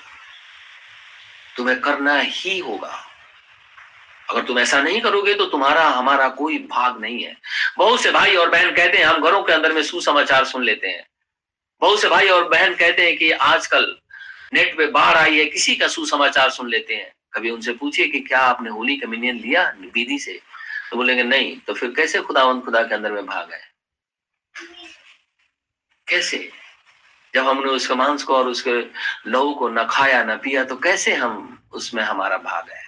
[1.57, 3.03] तुम्हें करना ही होगा।
[4.29, 7.37] अगर तुम ऐसा नहीं करोगे तो तुम्हारा, हमारा कोई भाग नहीं है।
[7.77, 10.87] बहुत से भाई और बहन कहते हैं, हम घरों के अंदर में सुसमाचार सुन लेते
[10.87, 11.07] हैं।
[11.81, 13.99] बहुत से भाई और बहन कहते हैं कि आजकल
[14.53, 18.19] नेट पे बाढ़ आई है किसी का सुसमाचार सुन लेते हैं। कभी उनसे पूछिए कि
[18.19, 20.39] क्या आपने होली कम्युनियन लिया विधि से?
[20.91, 23.61] तो बोलेंगे, नहीं। तो फिर कैसे खुदावंत खुदा के अंदर में भाग है
[26.07, 26.51] कैसे?
[27.33, 28.71] जब हमने उसके मांस को और उसके
[29.29, 32.85] लहू को न खाया, न पिया तो कैसे हम उसमें हमारा भाग है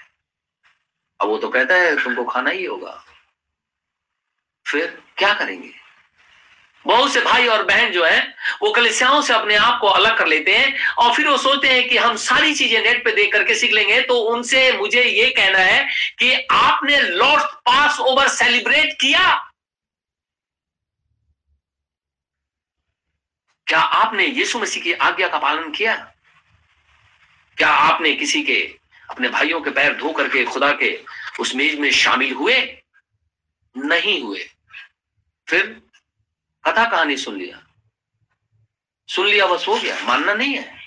[1.20, 3.04] अब वो तो कहता है, तुमको खाना ही होगा।
[4.66, 5.74] फिर क्या करेंगे?
[6.86, 10.28] बहुत से भाई और बहन जो है, वो कलिसियाओं से अपने आप को अलग कर
[10.28, 13.56] लेते हैं और फिर वो सोचते हैं कि हम सारी चीज़ें नेट पे देख करके
[13.56, 15.88] सीख लेंगे। तो उनसे मुझे ये कहना है
[16.20, 19.52] कि आपने लॉर्ड पास ओवर सेलिब्रेट किया?
[23.68, 25.96] क्या आपने यीशु मसीह की आज्ञा का पालन किया?
[27.58, 28.76] क्या आपने किसी के
[29.10, 31.00] अपने भाइयों के पैर धो करके खुदा के
[31.40, 32.82] उस मेज में शामिल हुए?
[33.78, 34.50] नहीं हुए।
[35.48, 35.82] फिर
[36.68, 37.68] कथा कहानी सुन लिया।
[39.08, 40.80] सुन लिया, बस हो गया। मानना नहीं है।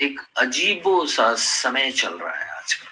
[0.00, 2.86] एक अजीबो सा समय चल रहा है आजकल।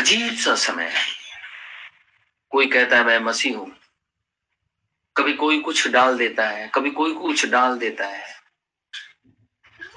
[0.00, 1.06] अजीब सा समय है।
[2.50, 3.76] कोई कहता है, मैं मसीह हूँ।
[5.16, 8.40] कभी कोई कुछ डाल देता है, कभी कोई कुछ डाल देता है।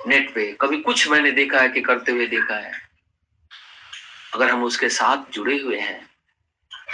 [0.07, 2.89] नेट पे कभी कुछ मैंने देखा है कि करते हुए देखा है।
[4.34, 6.11] अगर हम उसके साथ जुड़े हुए हैं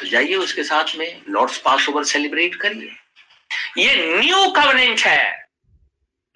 [0.03, 2.95] जाइए उसके साथ में लॉर्ड्स पास ओवर सेलिब्रेट करिए।
[3.77, 5.47] ये न्यू कवनेंट है।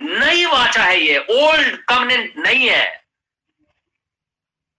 [0.01, 3.01] नई वाचा है ये ओल्ड कवनेंट नहीं है।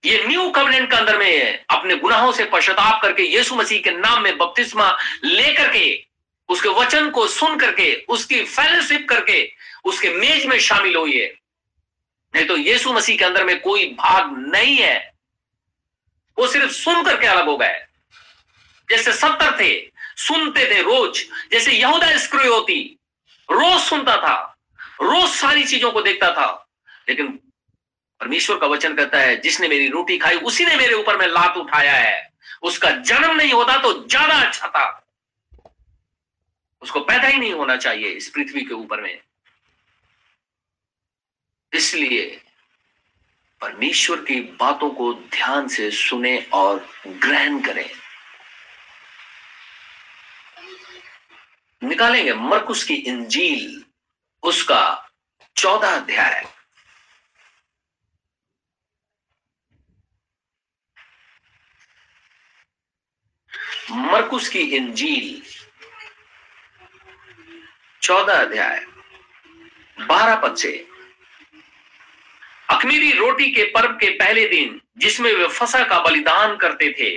[0.05, 3.91] ये न्यू कवनेंट के अंदर में है। अपने गुनाहों से पश्चाताप करके, यीशु मसीह के
[3.91, 6.07] नाम में बपतिस्मा लेकर के,
[6.49, 9.53] उसके वचन को सुन करके, उसकी फेलोशिप करके,
[9.85, 11.33] उसके मेज में शामिल हुई
[12.35, 15.13] नहीं तो यीशु मसीह के अंदर में कोई भाग नहीं है।
[16.39, 17.81] वो सिर्फ़ सुन करके अलग हो गए।
[18.93, 22.07] जैसे सत्तर थे, सुनते थे रोज। जैसे यहूदा
[22.49, 22.99] होती,
[23.49, 24.59] रोज सुनता था,
[25.03, 26.69] रोज सारी चीज़ों को देखता था।
[27.09, 27.27] लेकिन
[28.21, 31.57] परमेश्वर का वचन कहता है, जिसने मेरी रोटी खाई, उसी ने मेरे ऊपर में लात
[31.57, 32.33] उठाया है।
[32.63, 34.87] उसका जन्म नहीं होता तो ज़्यादा अच्छा था।
[36.83, 39.21] उसको पैदा ही नहीं होना चाहिए इस पृथ्वी के ऊपर में।
[41.73, 42.41] इसलिए
[43.61, 47.91] परमेश्वर की बातों को ध्यान से सुने और ग्रहण करें।
[51.83, 53.85] निकालेंगे। मरकुस की इंजील,
[54.43, 54.83] उसका
[55.57, 56.45] चौदह अध्याय।
[63.91, 65.43] मरकुस की इंजील,
[68.03, 68.85] चौदह अध्याय,
[69.99, 70.73] बारह पद से।
[72.71, 77.11] अखमीरी रोटी के पर्व के पहले दिन, जिसमें वे फसा का बलिदान करते थे,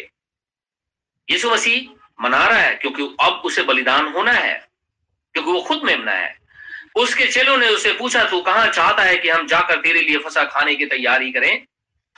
[1.29, 4.67] यीशु मसीह मना रहा है, क्योंकि अब उसे बलिदान होना है,
[5.33, 6.37] क्योंकि वो खुद मेमना है।
[6.95, 10.43] उसके चेलों ने उसे पूछा, तू कहाँ चाहता है कि हम जाकर तेरे लिए फंसा
[10.43, 11.65] खाने की तैयारी करें?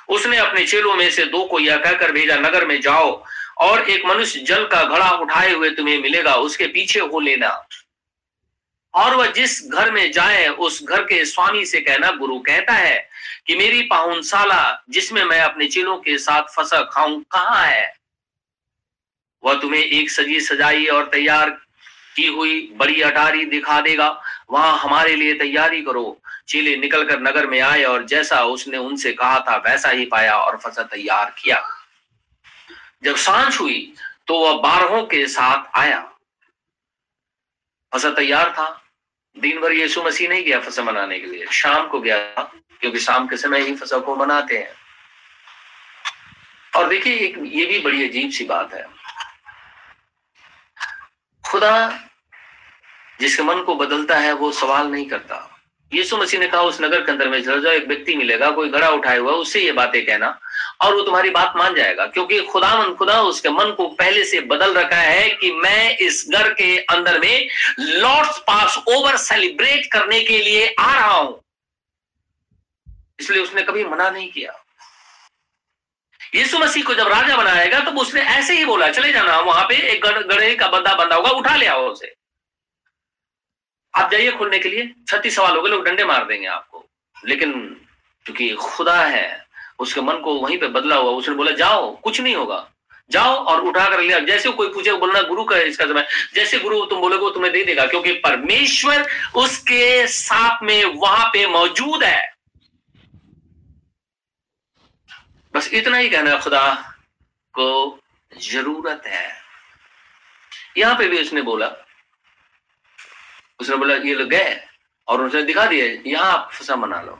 [0.10, 3.24] उसने अपने चेलों में से दो को यह कहकर भेजा, नगर में जाओ
[3.58, 7.68] और एक मनुष्य जल का घड़ा उठाए हुए तुम्हें मिलेगा, उसके पीछे हो लेना।
[8.94, 13.10] और वह जिस घर में जाए, उस घर के स्वामी से कहना, गुरु कहता है
[13.48, 17.97] कि मेरी पाहुनशाला जिसमें मैं अपने चेलों के साथ फंसा खाऊं, कहाँ है?
[19.48, 21.50] वह तुम्हें एक सजी सजाई और तैयार
[22.16, 24.10] की हुई बड़ी अटारी दिखा देगा।
[24.52, 29.40] वहाँ हमारे लिए तैयारी करो। चेले निकलकर नगर में आए और जैसा उसने उनसे कहा
[29.40, 31.62] था, वैसा ही पाया और फसा तैयार किया।
[33.04, 33.94] जब साँझ हुई
[34.28, 36.02] तो वह बारहों के साथ आया।
[37.94, 38.84] फसा तैयार था।
[39.40, 42.18] दिन भर यीशु मसीह नहीं गया फसा मनाने के लिए। शाम को गया,
[42.82, 44.74] क्योंकि शाम के समय ही फ़सल को मनाते हैं।
[46.76, 47.28] और देखिए
[47.60, 48.97] ये भी बड़ी अजीब सी बात है।
[51.48, 52.00] खुदा
[53.20, 55.54] जिसके मन को बदलता है, वो सवाल नहीं करता।
[55.94, 58.70] यीशु मसीह ने कहा, उस नगर के अंदर में चल जाओ, एक व्यक्ति मिलेगा, कोई
[58.70, 60.40] घड़ा उठाए हुआ उससे ये बातें कहना,
[60.82, 64.40] और वो तुम्हारी बात मान जाएगा, क्योंकि खुदा मन, खुदा उसके मन को पहले से
[64.40, 67.48] बदल रखा है कि मैं इस घर के अंदर में
[67.80, 71.42] लॉर्ड्स पास ओवर सेलिब्रेट करने के लिए आ रहा हूँ।
[73.20, 74.64] इसलिए उसने कभी मना नहीं किया।
[76.38, 79.76] यीशु मसीह को जब राजा बनाएगा तो उसने ऐसे ही बोला, चले जाना, वहाँ पे
[79.76, 82.14] एक गड़े का बंदा बंदा होगा, उठा ले आओ उसे।
[83.96, 86.86] आप जाइए खोलने के लिए, छत्तीस सवाल हो गए, लोग डंडे मार देंगे आपको।
[87.26, 87.52] लेकिन
[88.26, 89.46] क्योंकि खुदा है,
[89.80, 92.70] उसके मन को वहीं पे बदला हुआ, उसने बोला, जाओ, कुछ नहीं होगा।
[93.12, 96.86] जाओ और उठा कर लिया जैसे कोई पूछे बोलना, गुरु का इसका समय। जैसे गुरु,
[96.86, 102.37] तुम बोलोगे, वो तुम्हें दे देगा, क्योंकि परमेश्वर उसके साथ में वहाँ पे मौजूद है।
[105.58, 106.74] बस इतना ही कहना खुदा
[107.56, 107.68] को
[108.32, 109.28] ज़रूरत है।
[110.78, 111.68] यहाँ पे भी उसने बोला
[113.60, 114.60] उसने बोला, ये लोग गए
[115.08, 117.18] और उसने दिखा दिया, यहाँ आप फसा मना लो।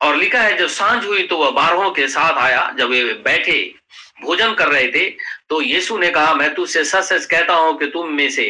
[0.00, 3.58] और लिखा है, जब साँझ हुई तो वह बारहों के साथ आया, जब वे बैठे,
[4.22, 5.08] भोजन कर रहे थे
[5.48, 8.46] तो यीशु ने कहा, मैं तुझसे सच सच कहता हूँ कि तुम में से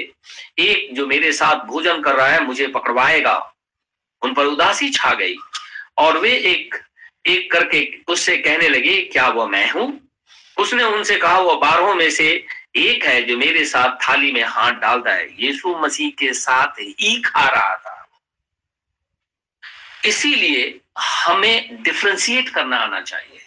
[0.60, 3.38] एक जो मेरे साथ भोजन कर रहा है, मुझे पकड़वाएगा।
[4.22, 5.36] उन पर उदासी छा गई।
[5.98, 6.74] और वे एक
[7.26, 10.00] एक करके उससे कहने लगे, क्या वह मैं हूँ?
[10.56, 14.72] उसने उनसे कहा, वह बारहों में से एक है जो मेरे साथ थाली में हाथ
[14.72, 18.06] डालता है। यीशु मसीह के साथ ही खा रहा था।
[20.04, 23.40] इसीलिए हमें डिफ्रेंशिएट करना आना चाहिए।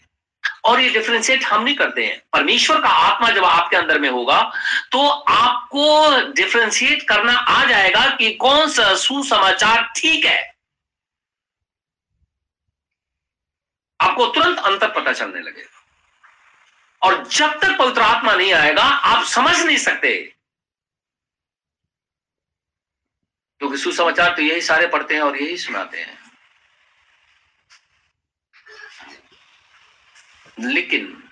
[0.65, 4.41] और ये डिफ्रेंशिएट हम नहीं करते हैं। परमेश्वर का आत्मा जब आपके अंदर में होगा
[4.91, 10.58] तो आपको डिफ्रेंशिएट करना आ जाएगा कि कौन सा सुसमाचार ठीक है।
[14.09, 15.77] आपको तुरंत अंतर पता चलने लगेगा
[17.01, 20.35] और जब तक पवित्र आत्मा नहीं आएगा, आप समझ नहीं सकते।
[23.59, 26.17] क्योंकि तो सुसमाचार तो यही सारे पढ़ते हैं और यही सुनाते हैं।
[30.59, 31.23] लेकिन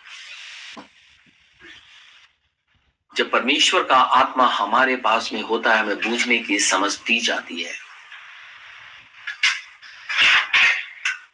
[3.15, 7.63] जब परमेश्वर का आत्मा हमारे पास में होता है, हमें बूझने की समझ दी जाती
[7.63, 7.73] है।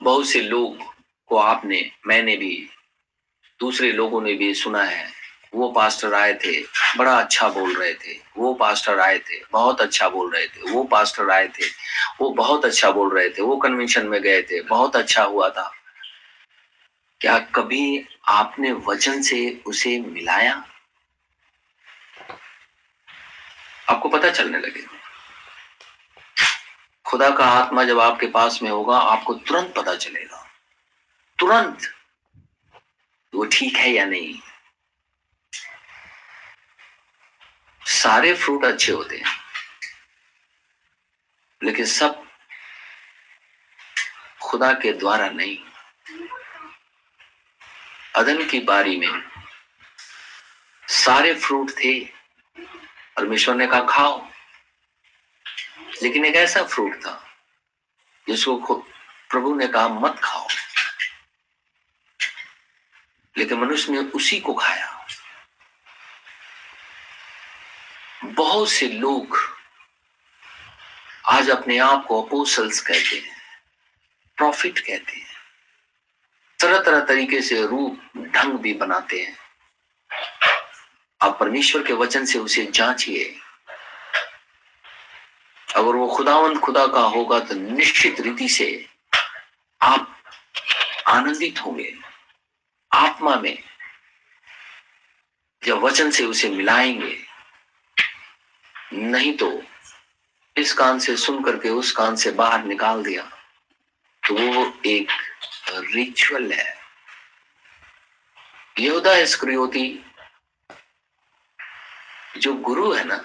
[0.04, 0.93] बहुत से लोग
[1.34, 2.70] को आपने, मैंने भी,
[3.60, 5.12] दूसरे लोगों ने भी सुना है।
[5.54, 6.62] वो पास्टर आए थे,
[6.98, 10.84] बड़ा अच्छा बोल रहे थे। वो पास्टर आए थे, बहुत अच्छा बोल रहे थे। वो
[10.84, 11.66] पास्टर आए थे,
[12.22, 15.74] वो बहुत अच्छा बोल रहे थे। वो कन्वेंशन में गए थे, बहुत अच्छा हुआ था।
[17.22, 20.64] क्या कभी आपने वचन से उसे मिलाया?
[23.90, 24.86] आपको पता चलने लगे।
[27.06, 30.43] खुदा का आत्मा जब आपके पास में होगा, आपको तुरंत पता चलेगा।
[31.44, 31.82] तुरंत
[33.34, 34.40] वो ठीक है या नहीं?
[37.82, 39.36] सारे फ्रूट अच्छे होते हैं,
[41.62, 42.24] लेकिन सब
[44.42, 45.58] खुदा के द्वारा नहीं।
[48.16, 49.24] अदन की बारी में
[50.88, 52.00] सारे फ्रूट थे,
[53.18, 54.28] परमेश्वर ने कहा, खाओ।
[56.04, 57.22] लेकिन एक ऐसा फ्रूट था,
[58.28, 58.76] जिसको
[59.30, 60.48] प्रभु ने कहा, मत खाओ।
[63.38, 65.08] लेकिन मनुष्य ने उसी को खाया।
[68.26, 69.38] बहुत से लोग
[71.26, 73.38] आज अपने आप को अपोसल्स कहते हैं
[74.38, 75.32] प्रॉफिट कहते हैं
[76.60, 79.38] तरह तरह तरीके से रूप, ढंग भी बनाते हैं।
[81.22, 83.40] आप परमेश्वर के वचन से उसे जांचिए।
[85.76, 88.90] अगर वो खुदावंत खुदा का होगा तो निश्चित रीति से
[89.82, 90.16] आप
[91.08, 91.98] आनंदित होंगे।
[93.14, 93.58] आत्मा में
[95.64, 97.18] जब वचन से उसे मिलाएँगे,
[98.94, 99.50] नहीं तो
[100.56, 103.24] इस कान से सुन करके उस कान से बाहर निकाल दिया
[104.24, 105.12] तो वो एक
[105.96, 106.74] रिचुअल है।
[108.80, 109.86] यहूदा स्क्रियोती,
[112.38, 113.20] जो गुरु है ना,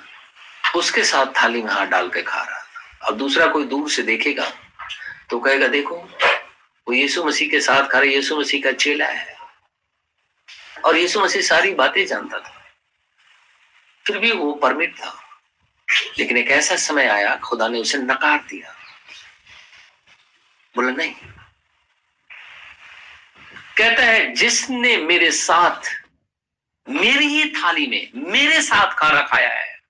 [0.77, 4.03] उसके साथ थाली में हाथ डाल के खा रहा था। अब दूसरा कोई दूर से
[4.03, 4.51] देखेगा
[5.31, 9.38] तो कहेगा, देखो, वो यीशु मसीह के साथ खा रहे, यीशु मसीह का चेला है।
[10.85, 12.67] और यीशु मसीह सारी बातें जानता था।
[14.07, 15.25] फिर भी वो परमिट था।
[16.19, 18.75] लेकिन एक ऐसा समय आया, खुदा ने उसे नकार दिया।
[20.77, 21.15] बोला, नहीं।
[23.77, 26.05] कहता है, जिसने मेरे साथ,
[26.89, 29.81] मेरी ही थाली में, मेरे साथ खाना खाया है,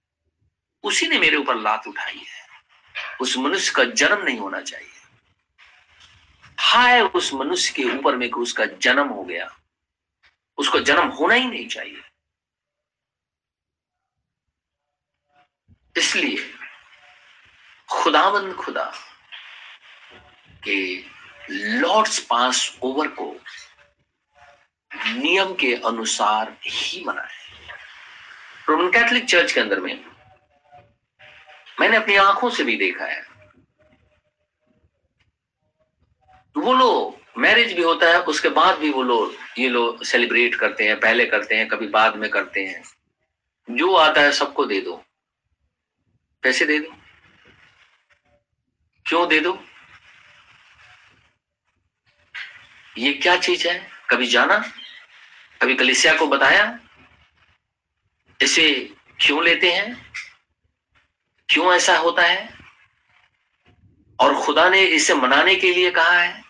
[0.82, 2.46] उसी ने मेरे ऊपर लात उठाई है।
[3.20, 4.88] उस मनुष्य का जन्म नहीं होना चाहिए।
[6.60, 9.56] हाय, उस मनुष्य के ऊपर में उसका जन्म हो गया।
[10.58, 12.02] उसको जन्म होना ही नहीं चाहिए।
[15.96, 16.36] इसलिए
[17.88, 18.84] खुदावंद खुदा
[20.64, 20.78] के
[21.80, 23.30] लॉर्ड्स पास ओवर को
[24.90, 27.36] नियम के अनुसार ही बनाए
[28.68, 29.94] रोमन कैथोलिक चर्च के अंदर में
[31.80, 33.20] मैंने अपनी आँखों से भी देखा है।
[36.56, 40.84] वो लोग मैरिज भी होता है, उसके बाद भी वो लोग, ये लोग सेलिब्रेट करते
[40.84, 42.82] हैं, पहले करते हैं, कभी बाद में करते हैं।
[43.70, 45.04] जो आता है सबको दे दो।
[46.42, 46.96] पैसे दे दो।
[49.06, 49.64] क्यों दे दो?
[52.98, 53.90] ये क्या चीज़ है?
[54.10, 54.72] कभी जाना?
[55.62, 56.80] कभी कलिसिया को बताया?
[58.40, 60.12] इसे क्यों लेते हैं?
[61.48, 62.58] क्यों ऐसा होता है?
[64.20, 66.47] और खुदा ने इसे मनाने के लिए कहा है?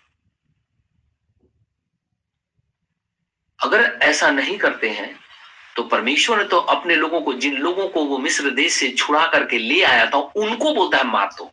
[3.61, 5.15] अगर ऐसा नहीं करते हैं
[5.77, 9.27] तो परमेश्वर ने तो अपने लोगों को, जिन लोगों को वो मिस्र देश से छुड़ा
[9.27, 11.51] करके ले आया था, उनको बोलता है मार दो।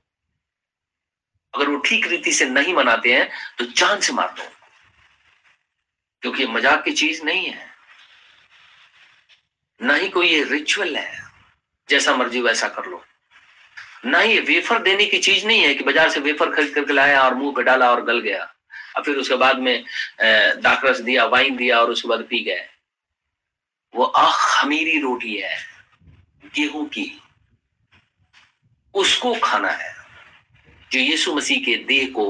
[1.54, 4.44] अगर वो ठीक रीति से नहीं मनाते हैं तो जान से मार दो।
[6.24, 7.68] क्योंकि मज़ाक की चीज़ नहीं है।
[9.80, 11.12] ना ही कोई ये रिचुअल है,
[11.90, 13.04] जैसा मर्ज़ी वैसा कर लो।
[14.06, 16.94] ना ही ये वेफर देने की चीज़ नहीं है कि बाज़ार से वेफर खरीद करके
[16.94, 18.52] लाया और मुँह पे डाला और गल गया।
[18.96, 19.84] और फिर उसके बाद में
[20.20, 22.68] दाखरस दिया, वाइन दिया और उसके बाद पी गए।
[23.94, 25.58] वो अखमीरी रोटी है,
[26.56, 27.12] गेहूँ की।
[28.94, 29.94] उसको खाना है,
[30.92, 32.28] जो यीशु मसीह के देह को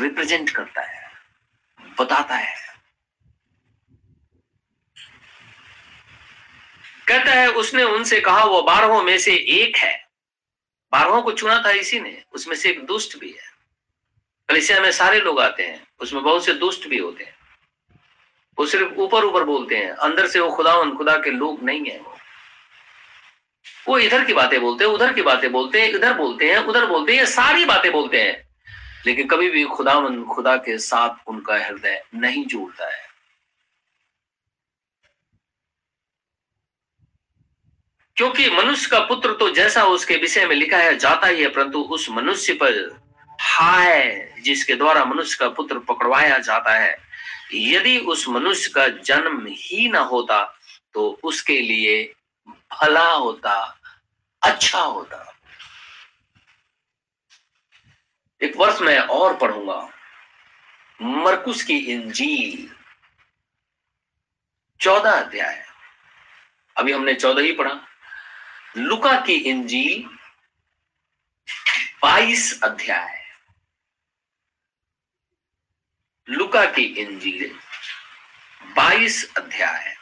[0.00, 1.10] रिप्रेजेंट करता है,
[2.00, 2.60] बताता है।
[7.08, 9.94] कहता है, उसने उनसे कहा, वो बारहों में से एक है।
[10.92, 13.50] बारहों को चुना था इसी ने, उसमें से एक दुष्ट भी है।
[14.52, 17.36] कलिसिया में सारे लोग आते हैं, उसमें बहुत से दुष्ट भी होते हैं।
[18.58, 21.98] वो सिर्फ़ ऊपर ऊपर बोलते हैं, अंदर से वो खुदा खुदा के लोग नहीं है
[21.98, 22.16] वो।
[23.88, 26.86] वो इधर की बातें बोलते हैं, उधर की बातें बोलते हैं, इधर बोलते हैं, उधर
[26.86, 28.48] बोलते हैं सारी बातें बोलते हैं।
[29.06, 29.94] लेकिन कभी भी खुदा
[30.34, 33.08] खुदा के साथ उनका हृदय नहीं जुड़ता है।
[38.16, 41.82] क्योंकि मनुष्य का पुत्र तो जैसा उसके विषय में लिखा है, जाता ही है, परंतु
[41.82, 43.02] उस मनुष्य पर
[43.42, 46.96] हाय, जिसके द्वारा मनुष्य का पुत्र पकड़वाया जाता है।
[47.54, 50.44] यदि उस मनुष्य का जन्म ही ना होता
[50.94, 52.14] तो उसके लिए
[52.48, 53.54] भला होता
[54.42, 55.18] अच्छा होता।
[58.40, 59.88] एक वर्ष में और पढ़ूँगा।
[61.02, 62.68] मरकुस की इंजील,
[64.80, 65.64] चौदह अध्याय।
[66.76, 67.78] अभी हमने चौदह ही पढ़ा।
[68.76, 70.04] लुका की इंजील,
[72.02, 73.21] बाईस अध्याय।
[76.28, 77.58] लुका की इंजील,
[78.62, 79.96] बाईस अध्याय।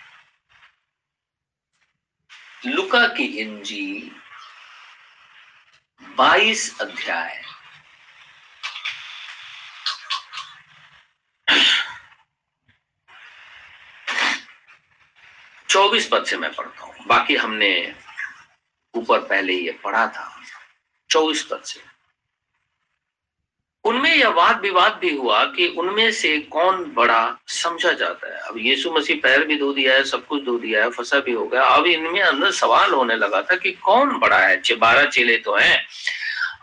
[2.67, 4.21] लुका की इंजील,
[6.09, 7.45] बाईस अध्याय।
[15.69, 17.95] चौबीस पद से मैं पढ़ता हूँ। बाकी हमने
[18.95, 20.43] ऊपर पहले ये पढ़ा था।
[21.11, 22.00] चौबीस पद से।
[23.85, 28.59] उनमें यह वाद विवाद भी हुआ कि उनमें से कौन बड़ा समझा जाता है। अब
[28.59, 31.47] यीशु मसीह पैर भी धो दिया है, सब कुछ धो दिया है, फंसा भी हो
[31.47, 34.63] गया। अब इनमें अंदर सवाल होने लगा था कि कौन बड़ा है?
[34.73, 35.87] बारह चेले तो हैं।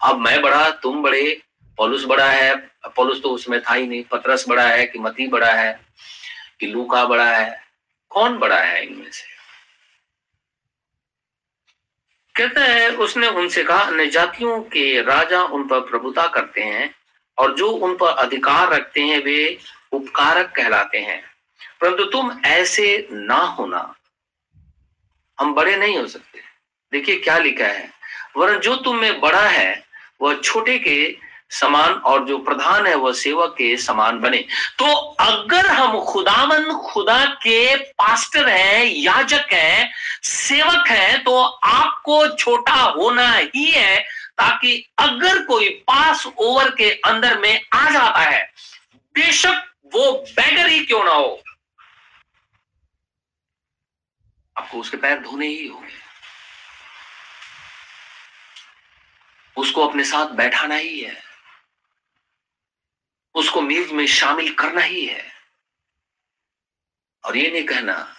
[0.03, 1.41] अब मैं बड़ा, तुम बड़े,
[1.78, 2.55] पोलुस बड़ा है।
[2.95, 5.80] पोलुस तो उसमें था ही नहीं। पतरस बड़ा है कि मती बड़ा है,
[6.59, 7.63] कि लूका बड़ा है।
[8.09, 9.38] कौन बड़ा है इनमें से?
[12.36, 16.95] कहता है, उसने उनसे कहा अन्य जातियों के राजा उन पर प्रभुता करते हैं।
[17.38, 19.57] और जो उन पर अधिकार रखते हैं, वे
[19.91, 21.23] उपकारक कहलाते हैं।
[21.81, 23.95] परंतु तुम ऐसे ना होना।
[25.39, 26.39] हम बड़े नहीं हो सकते।
[26.91, 27.91] देखिए क्या लिखा है।
[28.38, 29.83] वरन जो तुम में बड़ा है,
[30.21, 31.17] वह छोटे के
[31.49, 34.38] समान और जो प्रधान है, वह सेवक के समान बने।
[34.79, 34.85] तो
[35.19, 43.33] अगर हम खुदावन खुदा के पास्टर हैं, याजक हैं, सेवक हैं तो आपको छोटा होना
[43.33, 48.53] ही है। ताकि अगर कोई पास ओवर के अंदर में आ जाता है,
[48.95, 51.43] बेशक वो बैगर ही क्यों ना हो।
[54.57, 56.07] आपको उसके पैर धोने ही होंगे।
[59.57, 61.23] उसको अपने साथ बैठाना ही है।
[63.35, 65.31] उसको मेज में शामिल करना ही है।
[67.25, 68.15] और ये नहीं कहना,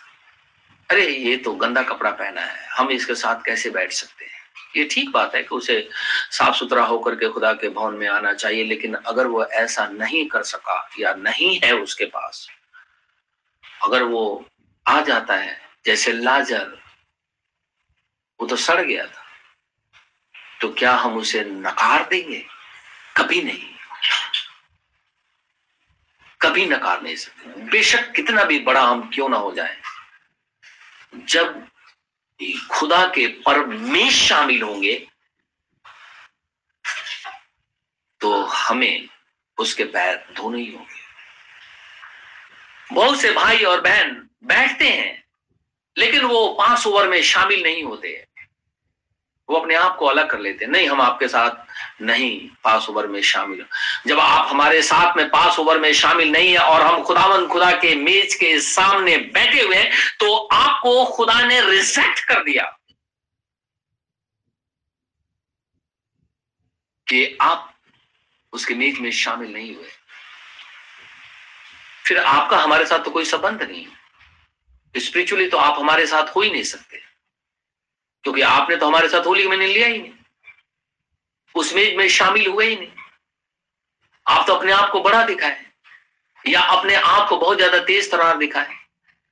[0.90, 4.37] अरे, ये तो गंदा कपड़ा पहना है, हम इसके साथ कैसे बैठ सकते हैं?
[4.76, 5.88] ये ठीक बात है कि उसे
[6.30, 10.26] साफ़ सुथरा होकर के खुदा के भवन में आना चाहिए, लेकिन अगर वो ऐसा नहीं
[10.26, 12.48] कर सका या नहीं है उसके पास,
[13.84, 14.46] अगर वो
[14.86, 16.76] आ जाता है, जैसे लाजर,
[18.40, 19.24] वो तो सड़ गया था
[20.60, 22.44] तो क्या हम उसे नकार देंगे?
[23.16, 23.74] कभी नहीं।
[26.40, 29.76] कभी नकार नहीं सकते। बेशक कितना भी बड़ा हम क्यों ना हो जाए।
[31.14, 31.66] जब
[32.40, 34.94] खुदा के परमेश शामिल होंगे
[38.20, 39.08] तो हमें
[39.58, 40.96] उसके पैर धोने ही होंगे।
[42.92, 44.10] बहुत से भाई और बहन
[44.44, 45.24] बैठते हैं,
[45.96, 48.27] लेकिन वो पाँच ओवर में शामिल नहीं होते।
[49.48, 53.06] वो अपने आप को अलग कर लेते हैं। नहीं, हम आपके साथ नहीं पास ओवर
[53.06, 53.64] में शामिल
[54.06, 57.70] जब आप हमारे साथ में पास ओवर में शामिल नहीं है और हम खुदावन खुदा
[57.76, 59.82] के मेज के सामने बैठे हुए
[60.20, 62.64] तो आपको खुदा ने रिजेक्ट कर दिया
[67.06, 67.74] कि आप
[68.52, 69.88] उसके मेज में शामिल नहीं हुए।
[72.06, 73.86] फिर आपका हमारे साथ तो कोई संबंध नहीं।
[74.94, 77.02] स्पिरिचुअली तो आप हमारे साथ हो ही नहीं सकते।
[78.24, 80.12] क्योंकि आपने तो हमारे साथ होली मैंने लिया ही नहीं।
[81.54, 82.90] उस मेज में शामिल हुए ही नहीं।
[84.26, 85.64] आप तो अपने आप को बड़ा दिखाए
[86.44, 88.76] या अपने आप को बहुत ज़्यादा तेज तरार दिखाए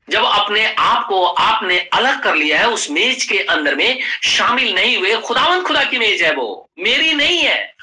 [0.08, 4.74] जब अपने आप को आपने अलग कर लिया है, उस मेज के अंदर में शामिल
[4.74, 7.74] नहीं हुए खुदावन खुदा की मेज है वो, मेरी नहीं है।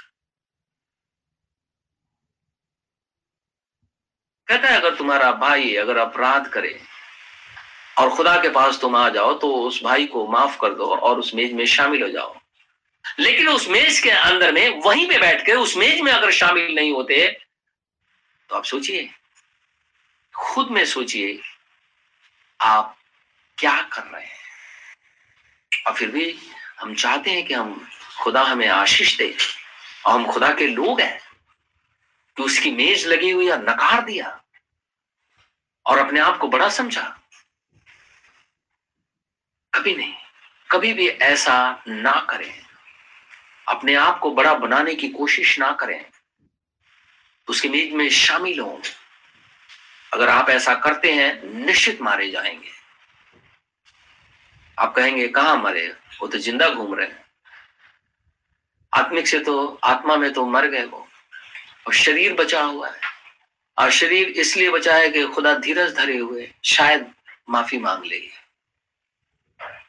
[4.47, 6.79] कहता है, अगर तुम्हारा भाई अगर अपराध करे
[7.97, 11.19] और खुदा के पास तुम आ जाओ तो उस भाई को माफ़ कर दो और
[11.19, 12.35] उस मेज में शामिल हो जाओ।
[13.19, 16.75] लेकिन उस मेज के अंदर में, वहीं पे बैठ कर उस मेज में अगर शामिल
[16.75, 17.27] नहीं होते
[18.49, 19.09] तो आप सोचिए,
[20.33, 21.39] खुद में सोचिए,
[22.59, 22.95] आप
[23.57, 24.31] क्या कर रहे हैं?
[25.87, 26.35] और फिर भी
[26.79, 27.87] हम चाहते हैं कि हम
[28.19, 29.35] खुदा हमें आशीष दे,
[30.05, 31.19] और हम खुदा के लोग हैं,
[32.37, 34.39] कि उसकी मेज लगी हुई या नकार दिया,
[35.85, 37.03] और अपने आप को बड़ा समझा।
[39.73, 40.13] कभी नहीं।
[40.71, 42.61] कभी भी ऐसा ना करें।
[43.67, 46.05] अपने आप को बड़ा बनाने की कोशिश ना करें।
[47.49, 48.81] उसकी मेज में शामिल हो।
[50.13, 52.69] अगर आप ऐसा करते हैं, निश्चित मारे जाएँगे।
[54.79, 55.95] आप कहेंगे, कहाँ मरे?
[56.21, 57.25] वो तो ज़िंदा घूम रहे हैं।
[58.93, 61.07] आत्मिक से तो आत्मा में तो मर गए वो।
[61.87, 62.99] और शरीर बचा हुआ है।
[63.77, 67.13] और शरीर इसलिए बचा है कि खुदा धीरज धरे हुए शायद
[67.49, 68.42] माफ़ी मांग ले।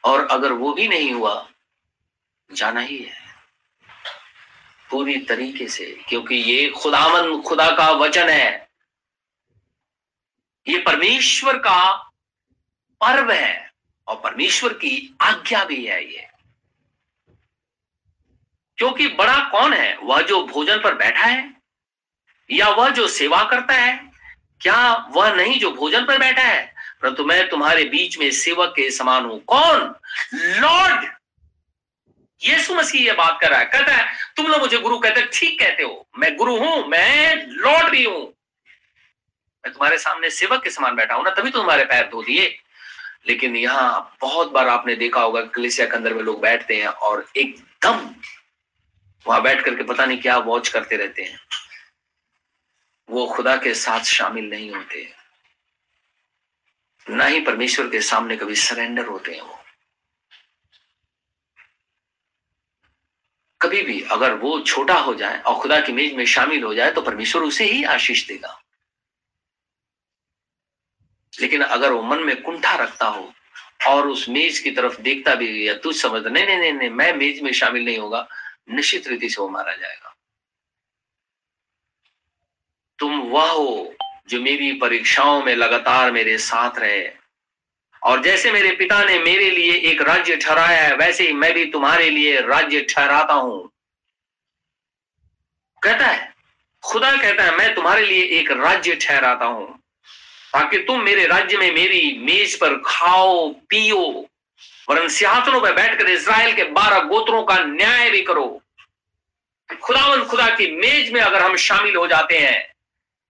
[0.05, 1.49] और अगर वो भी नहीं हुआ,
[2.53, 3.15] जाना ही है।
[4.89, 8.69] पूरी तरीके से, क्योंकि ये खुदावन, खुदा का वचन है।
[10.67, 11.95] ये परमेश्वर का
[13.01, 13.73] पर्व है
[14.07, 16.27] और परमेश्वर की आज्ञा भी है ये।
[18.77, 19.97] क्योंकि बड़ा कौन है?
[19.97, 21.53] वह जो भोजन पर बैठा है
[22.51, 24.14] या वह जो सेवा करता है?
[24.61, 26.75] क्या वह नहीं जो भोजन पर बैठा है?
[27.01, 29.95] परंतु मैं तुम्हारे बीच में सेवक के समान हूँ। कौन?
[30.33, 31.05] लॉर्ड!
[32.43, 35.59] यीशु मसीह ये बात कर रहा है। कहता है, तुम लोग मुझे गुरु कहते, ठीक
[35.59, 38.21] कहते हो। मैं गुरु हूँ, मैं लॉर्ड भी हूँ।
[39.65, 42.57] मैं तुम्हारे सामने सेवक के समान बैठा हूँ ना, तभी तो तुम्हारे पैर धो दिए।
[43.27, 47.25] लेकिन यहाँ बहुत बार आपने देखा होगा, कलिसिया के अंदर में लोग बैठते हैं और
[47.37, 48.15] एकदम
[49.27, 51.39] वहाँ बैठ करके पता नहीं क्या वॉच करते रहते हैं।
[53.09, 55.07] वो खुदा के साथ शामिल नहीं होते।
[57.07, 59.59] ना ही परमेश्वर के सामने कभी सरेंडर होते हैं वो।
[63.61, 66.91] कभी भी अगर वो छोटा हो जाए और खुदा की मेज में शामिल हो जाए
[66.91, 68.61] तो परमेश्वर उसे ही आशीष देगा।
[71.33, 73.33] लेकिन अगर वो मन में कुंठा रखता हो
[73.87, 77.13] और उस मेज की तरफ़ देखता भी या तुझ समझ, नहीं नहीं नहीं नहीं, मैं
[77.13, 78.27] मेज में शामिल नहीं होगा,
[78.69, 80.14] निश्चित रीति से वो मारा जाएगा।
[82.99, 83.93] तुम वह हो
[84.29, 87.07] जो मेरी परीक्षाओं में लगातार मेरे साथ रहे।
[88.01, 91.65] और जैसे मेरे पिता ने मेरे लिए एक राज्य ठहराया है, वैसे ही मैं भी
[91.65, 93.71] तुम्हारे लिए राज्य ठहराता हूँ।
[95.81, 96.33] कहता है,
[96.83, 99.67] खुदा कहता है, मैं तुम्हारे लिए एक राज्य ठहराता हूँ,
[100.53, 104.29] ताकि तुम मेरे राज्य में मेरी मेज पर खाओ, पियो,
[104.89, 108.47] वरन सिंहासनों पर बैठकर इसराइल के बारह गोत्रों का न्याय भी करो।
[109.69, 112.74] खुदावन खुदा की मेज में अगर हम शामिल हो जाते हैं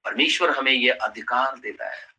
[0.06, 2.16] परमेश्वर हमें यह अधिकार देता है।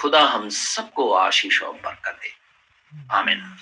[0.00, 2.42] खुदा हम सबको आशीष और बरकत दे।
[3.10, 3.56] आमिन।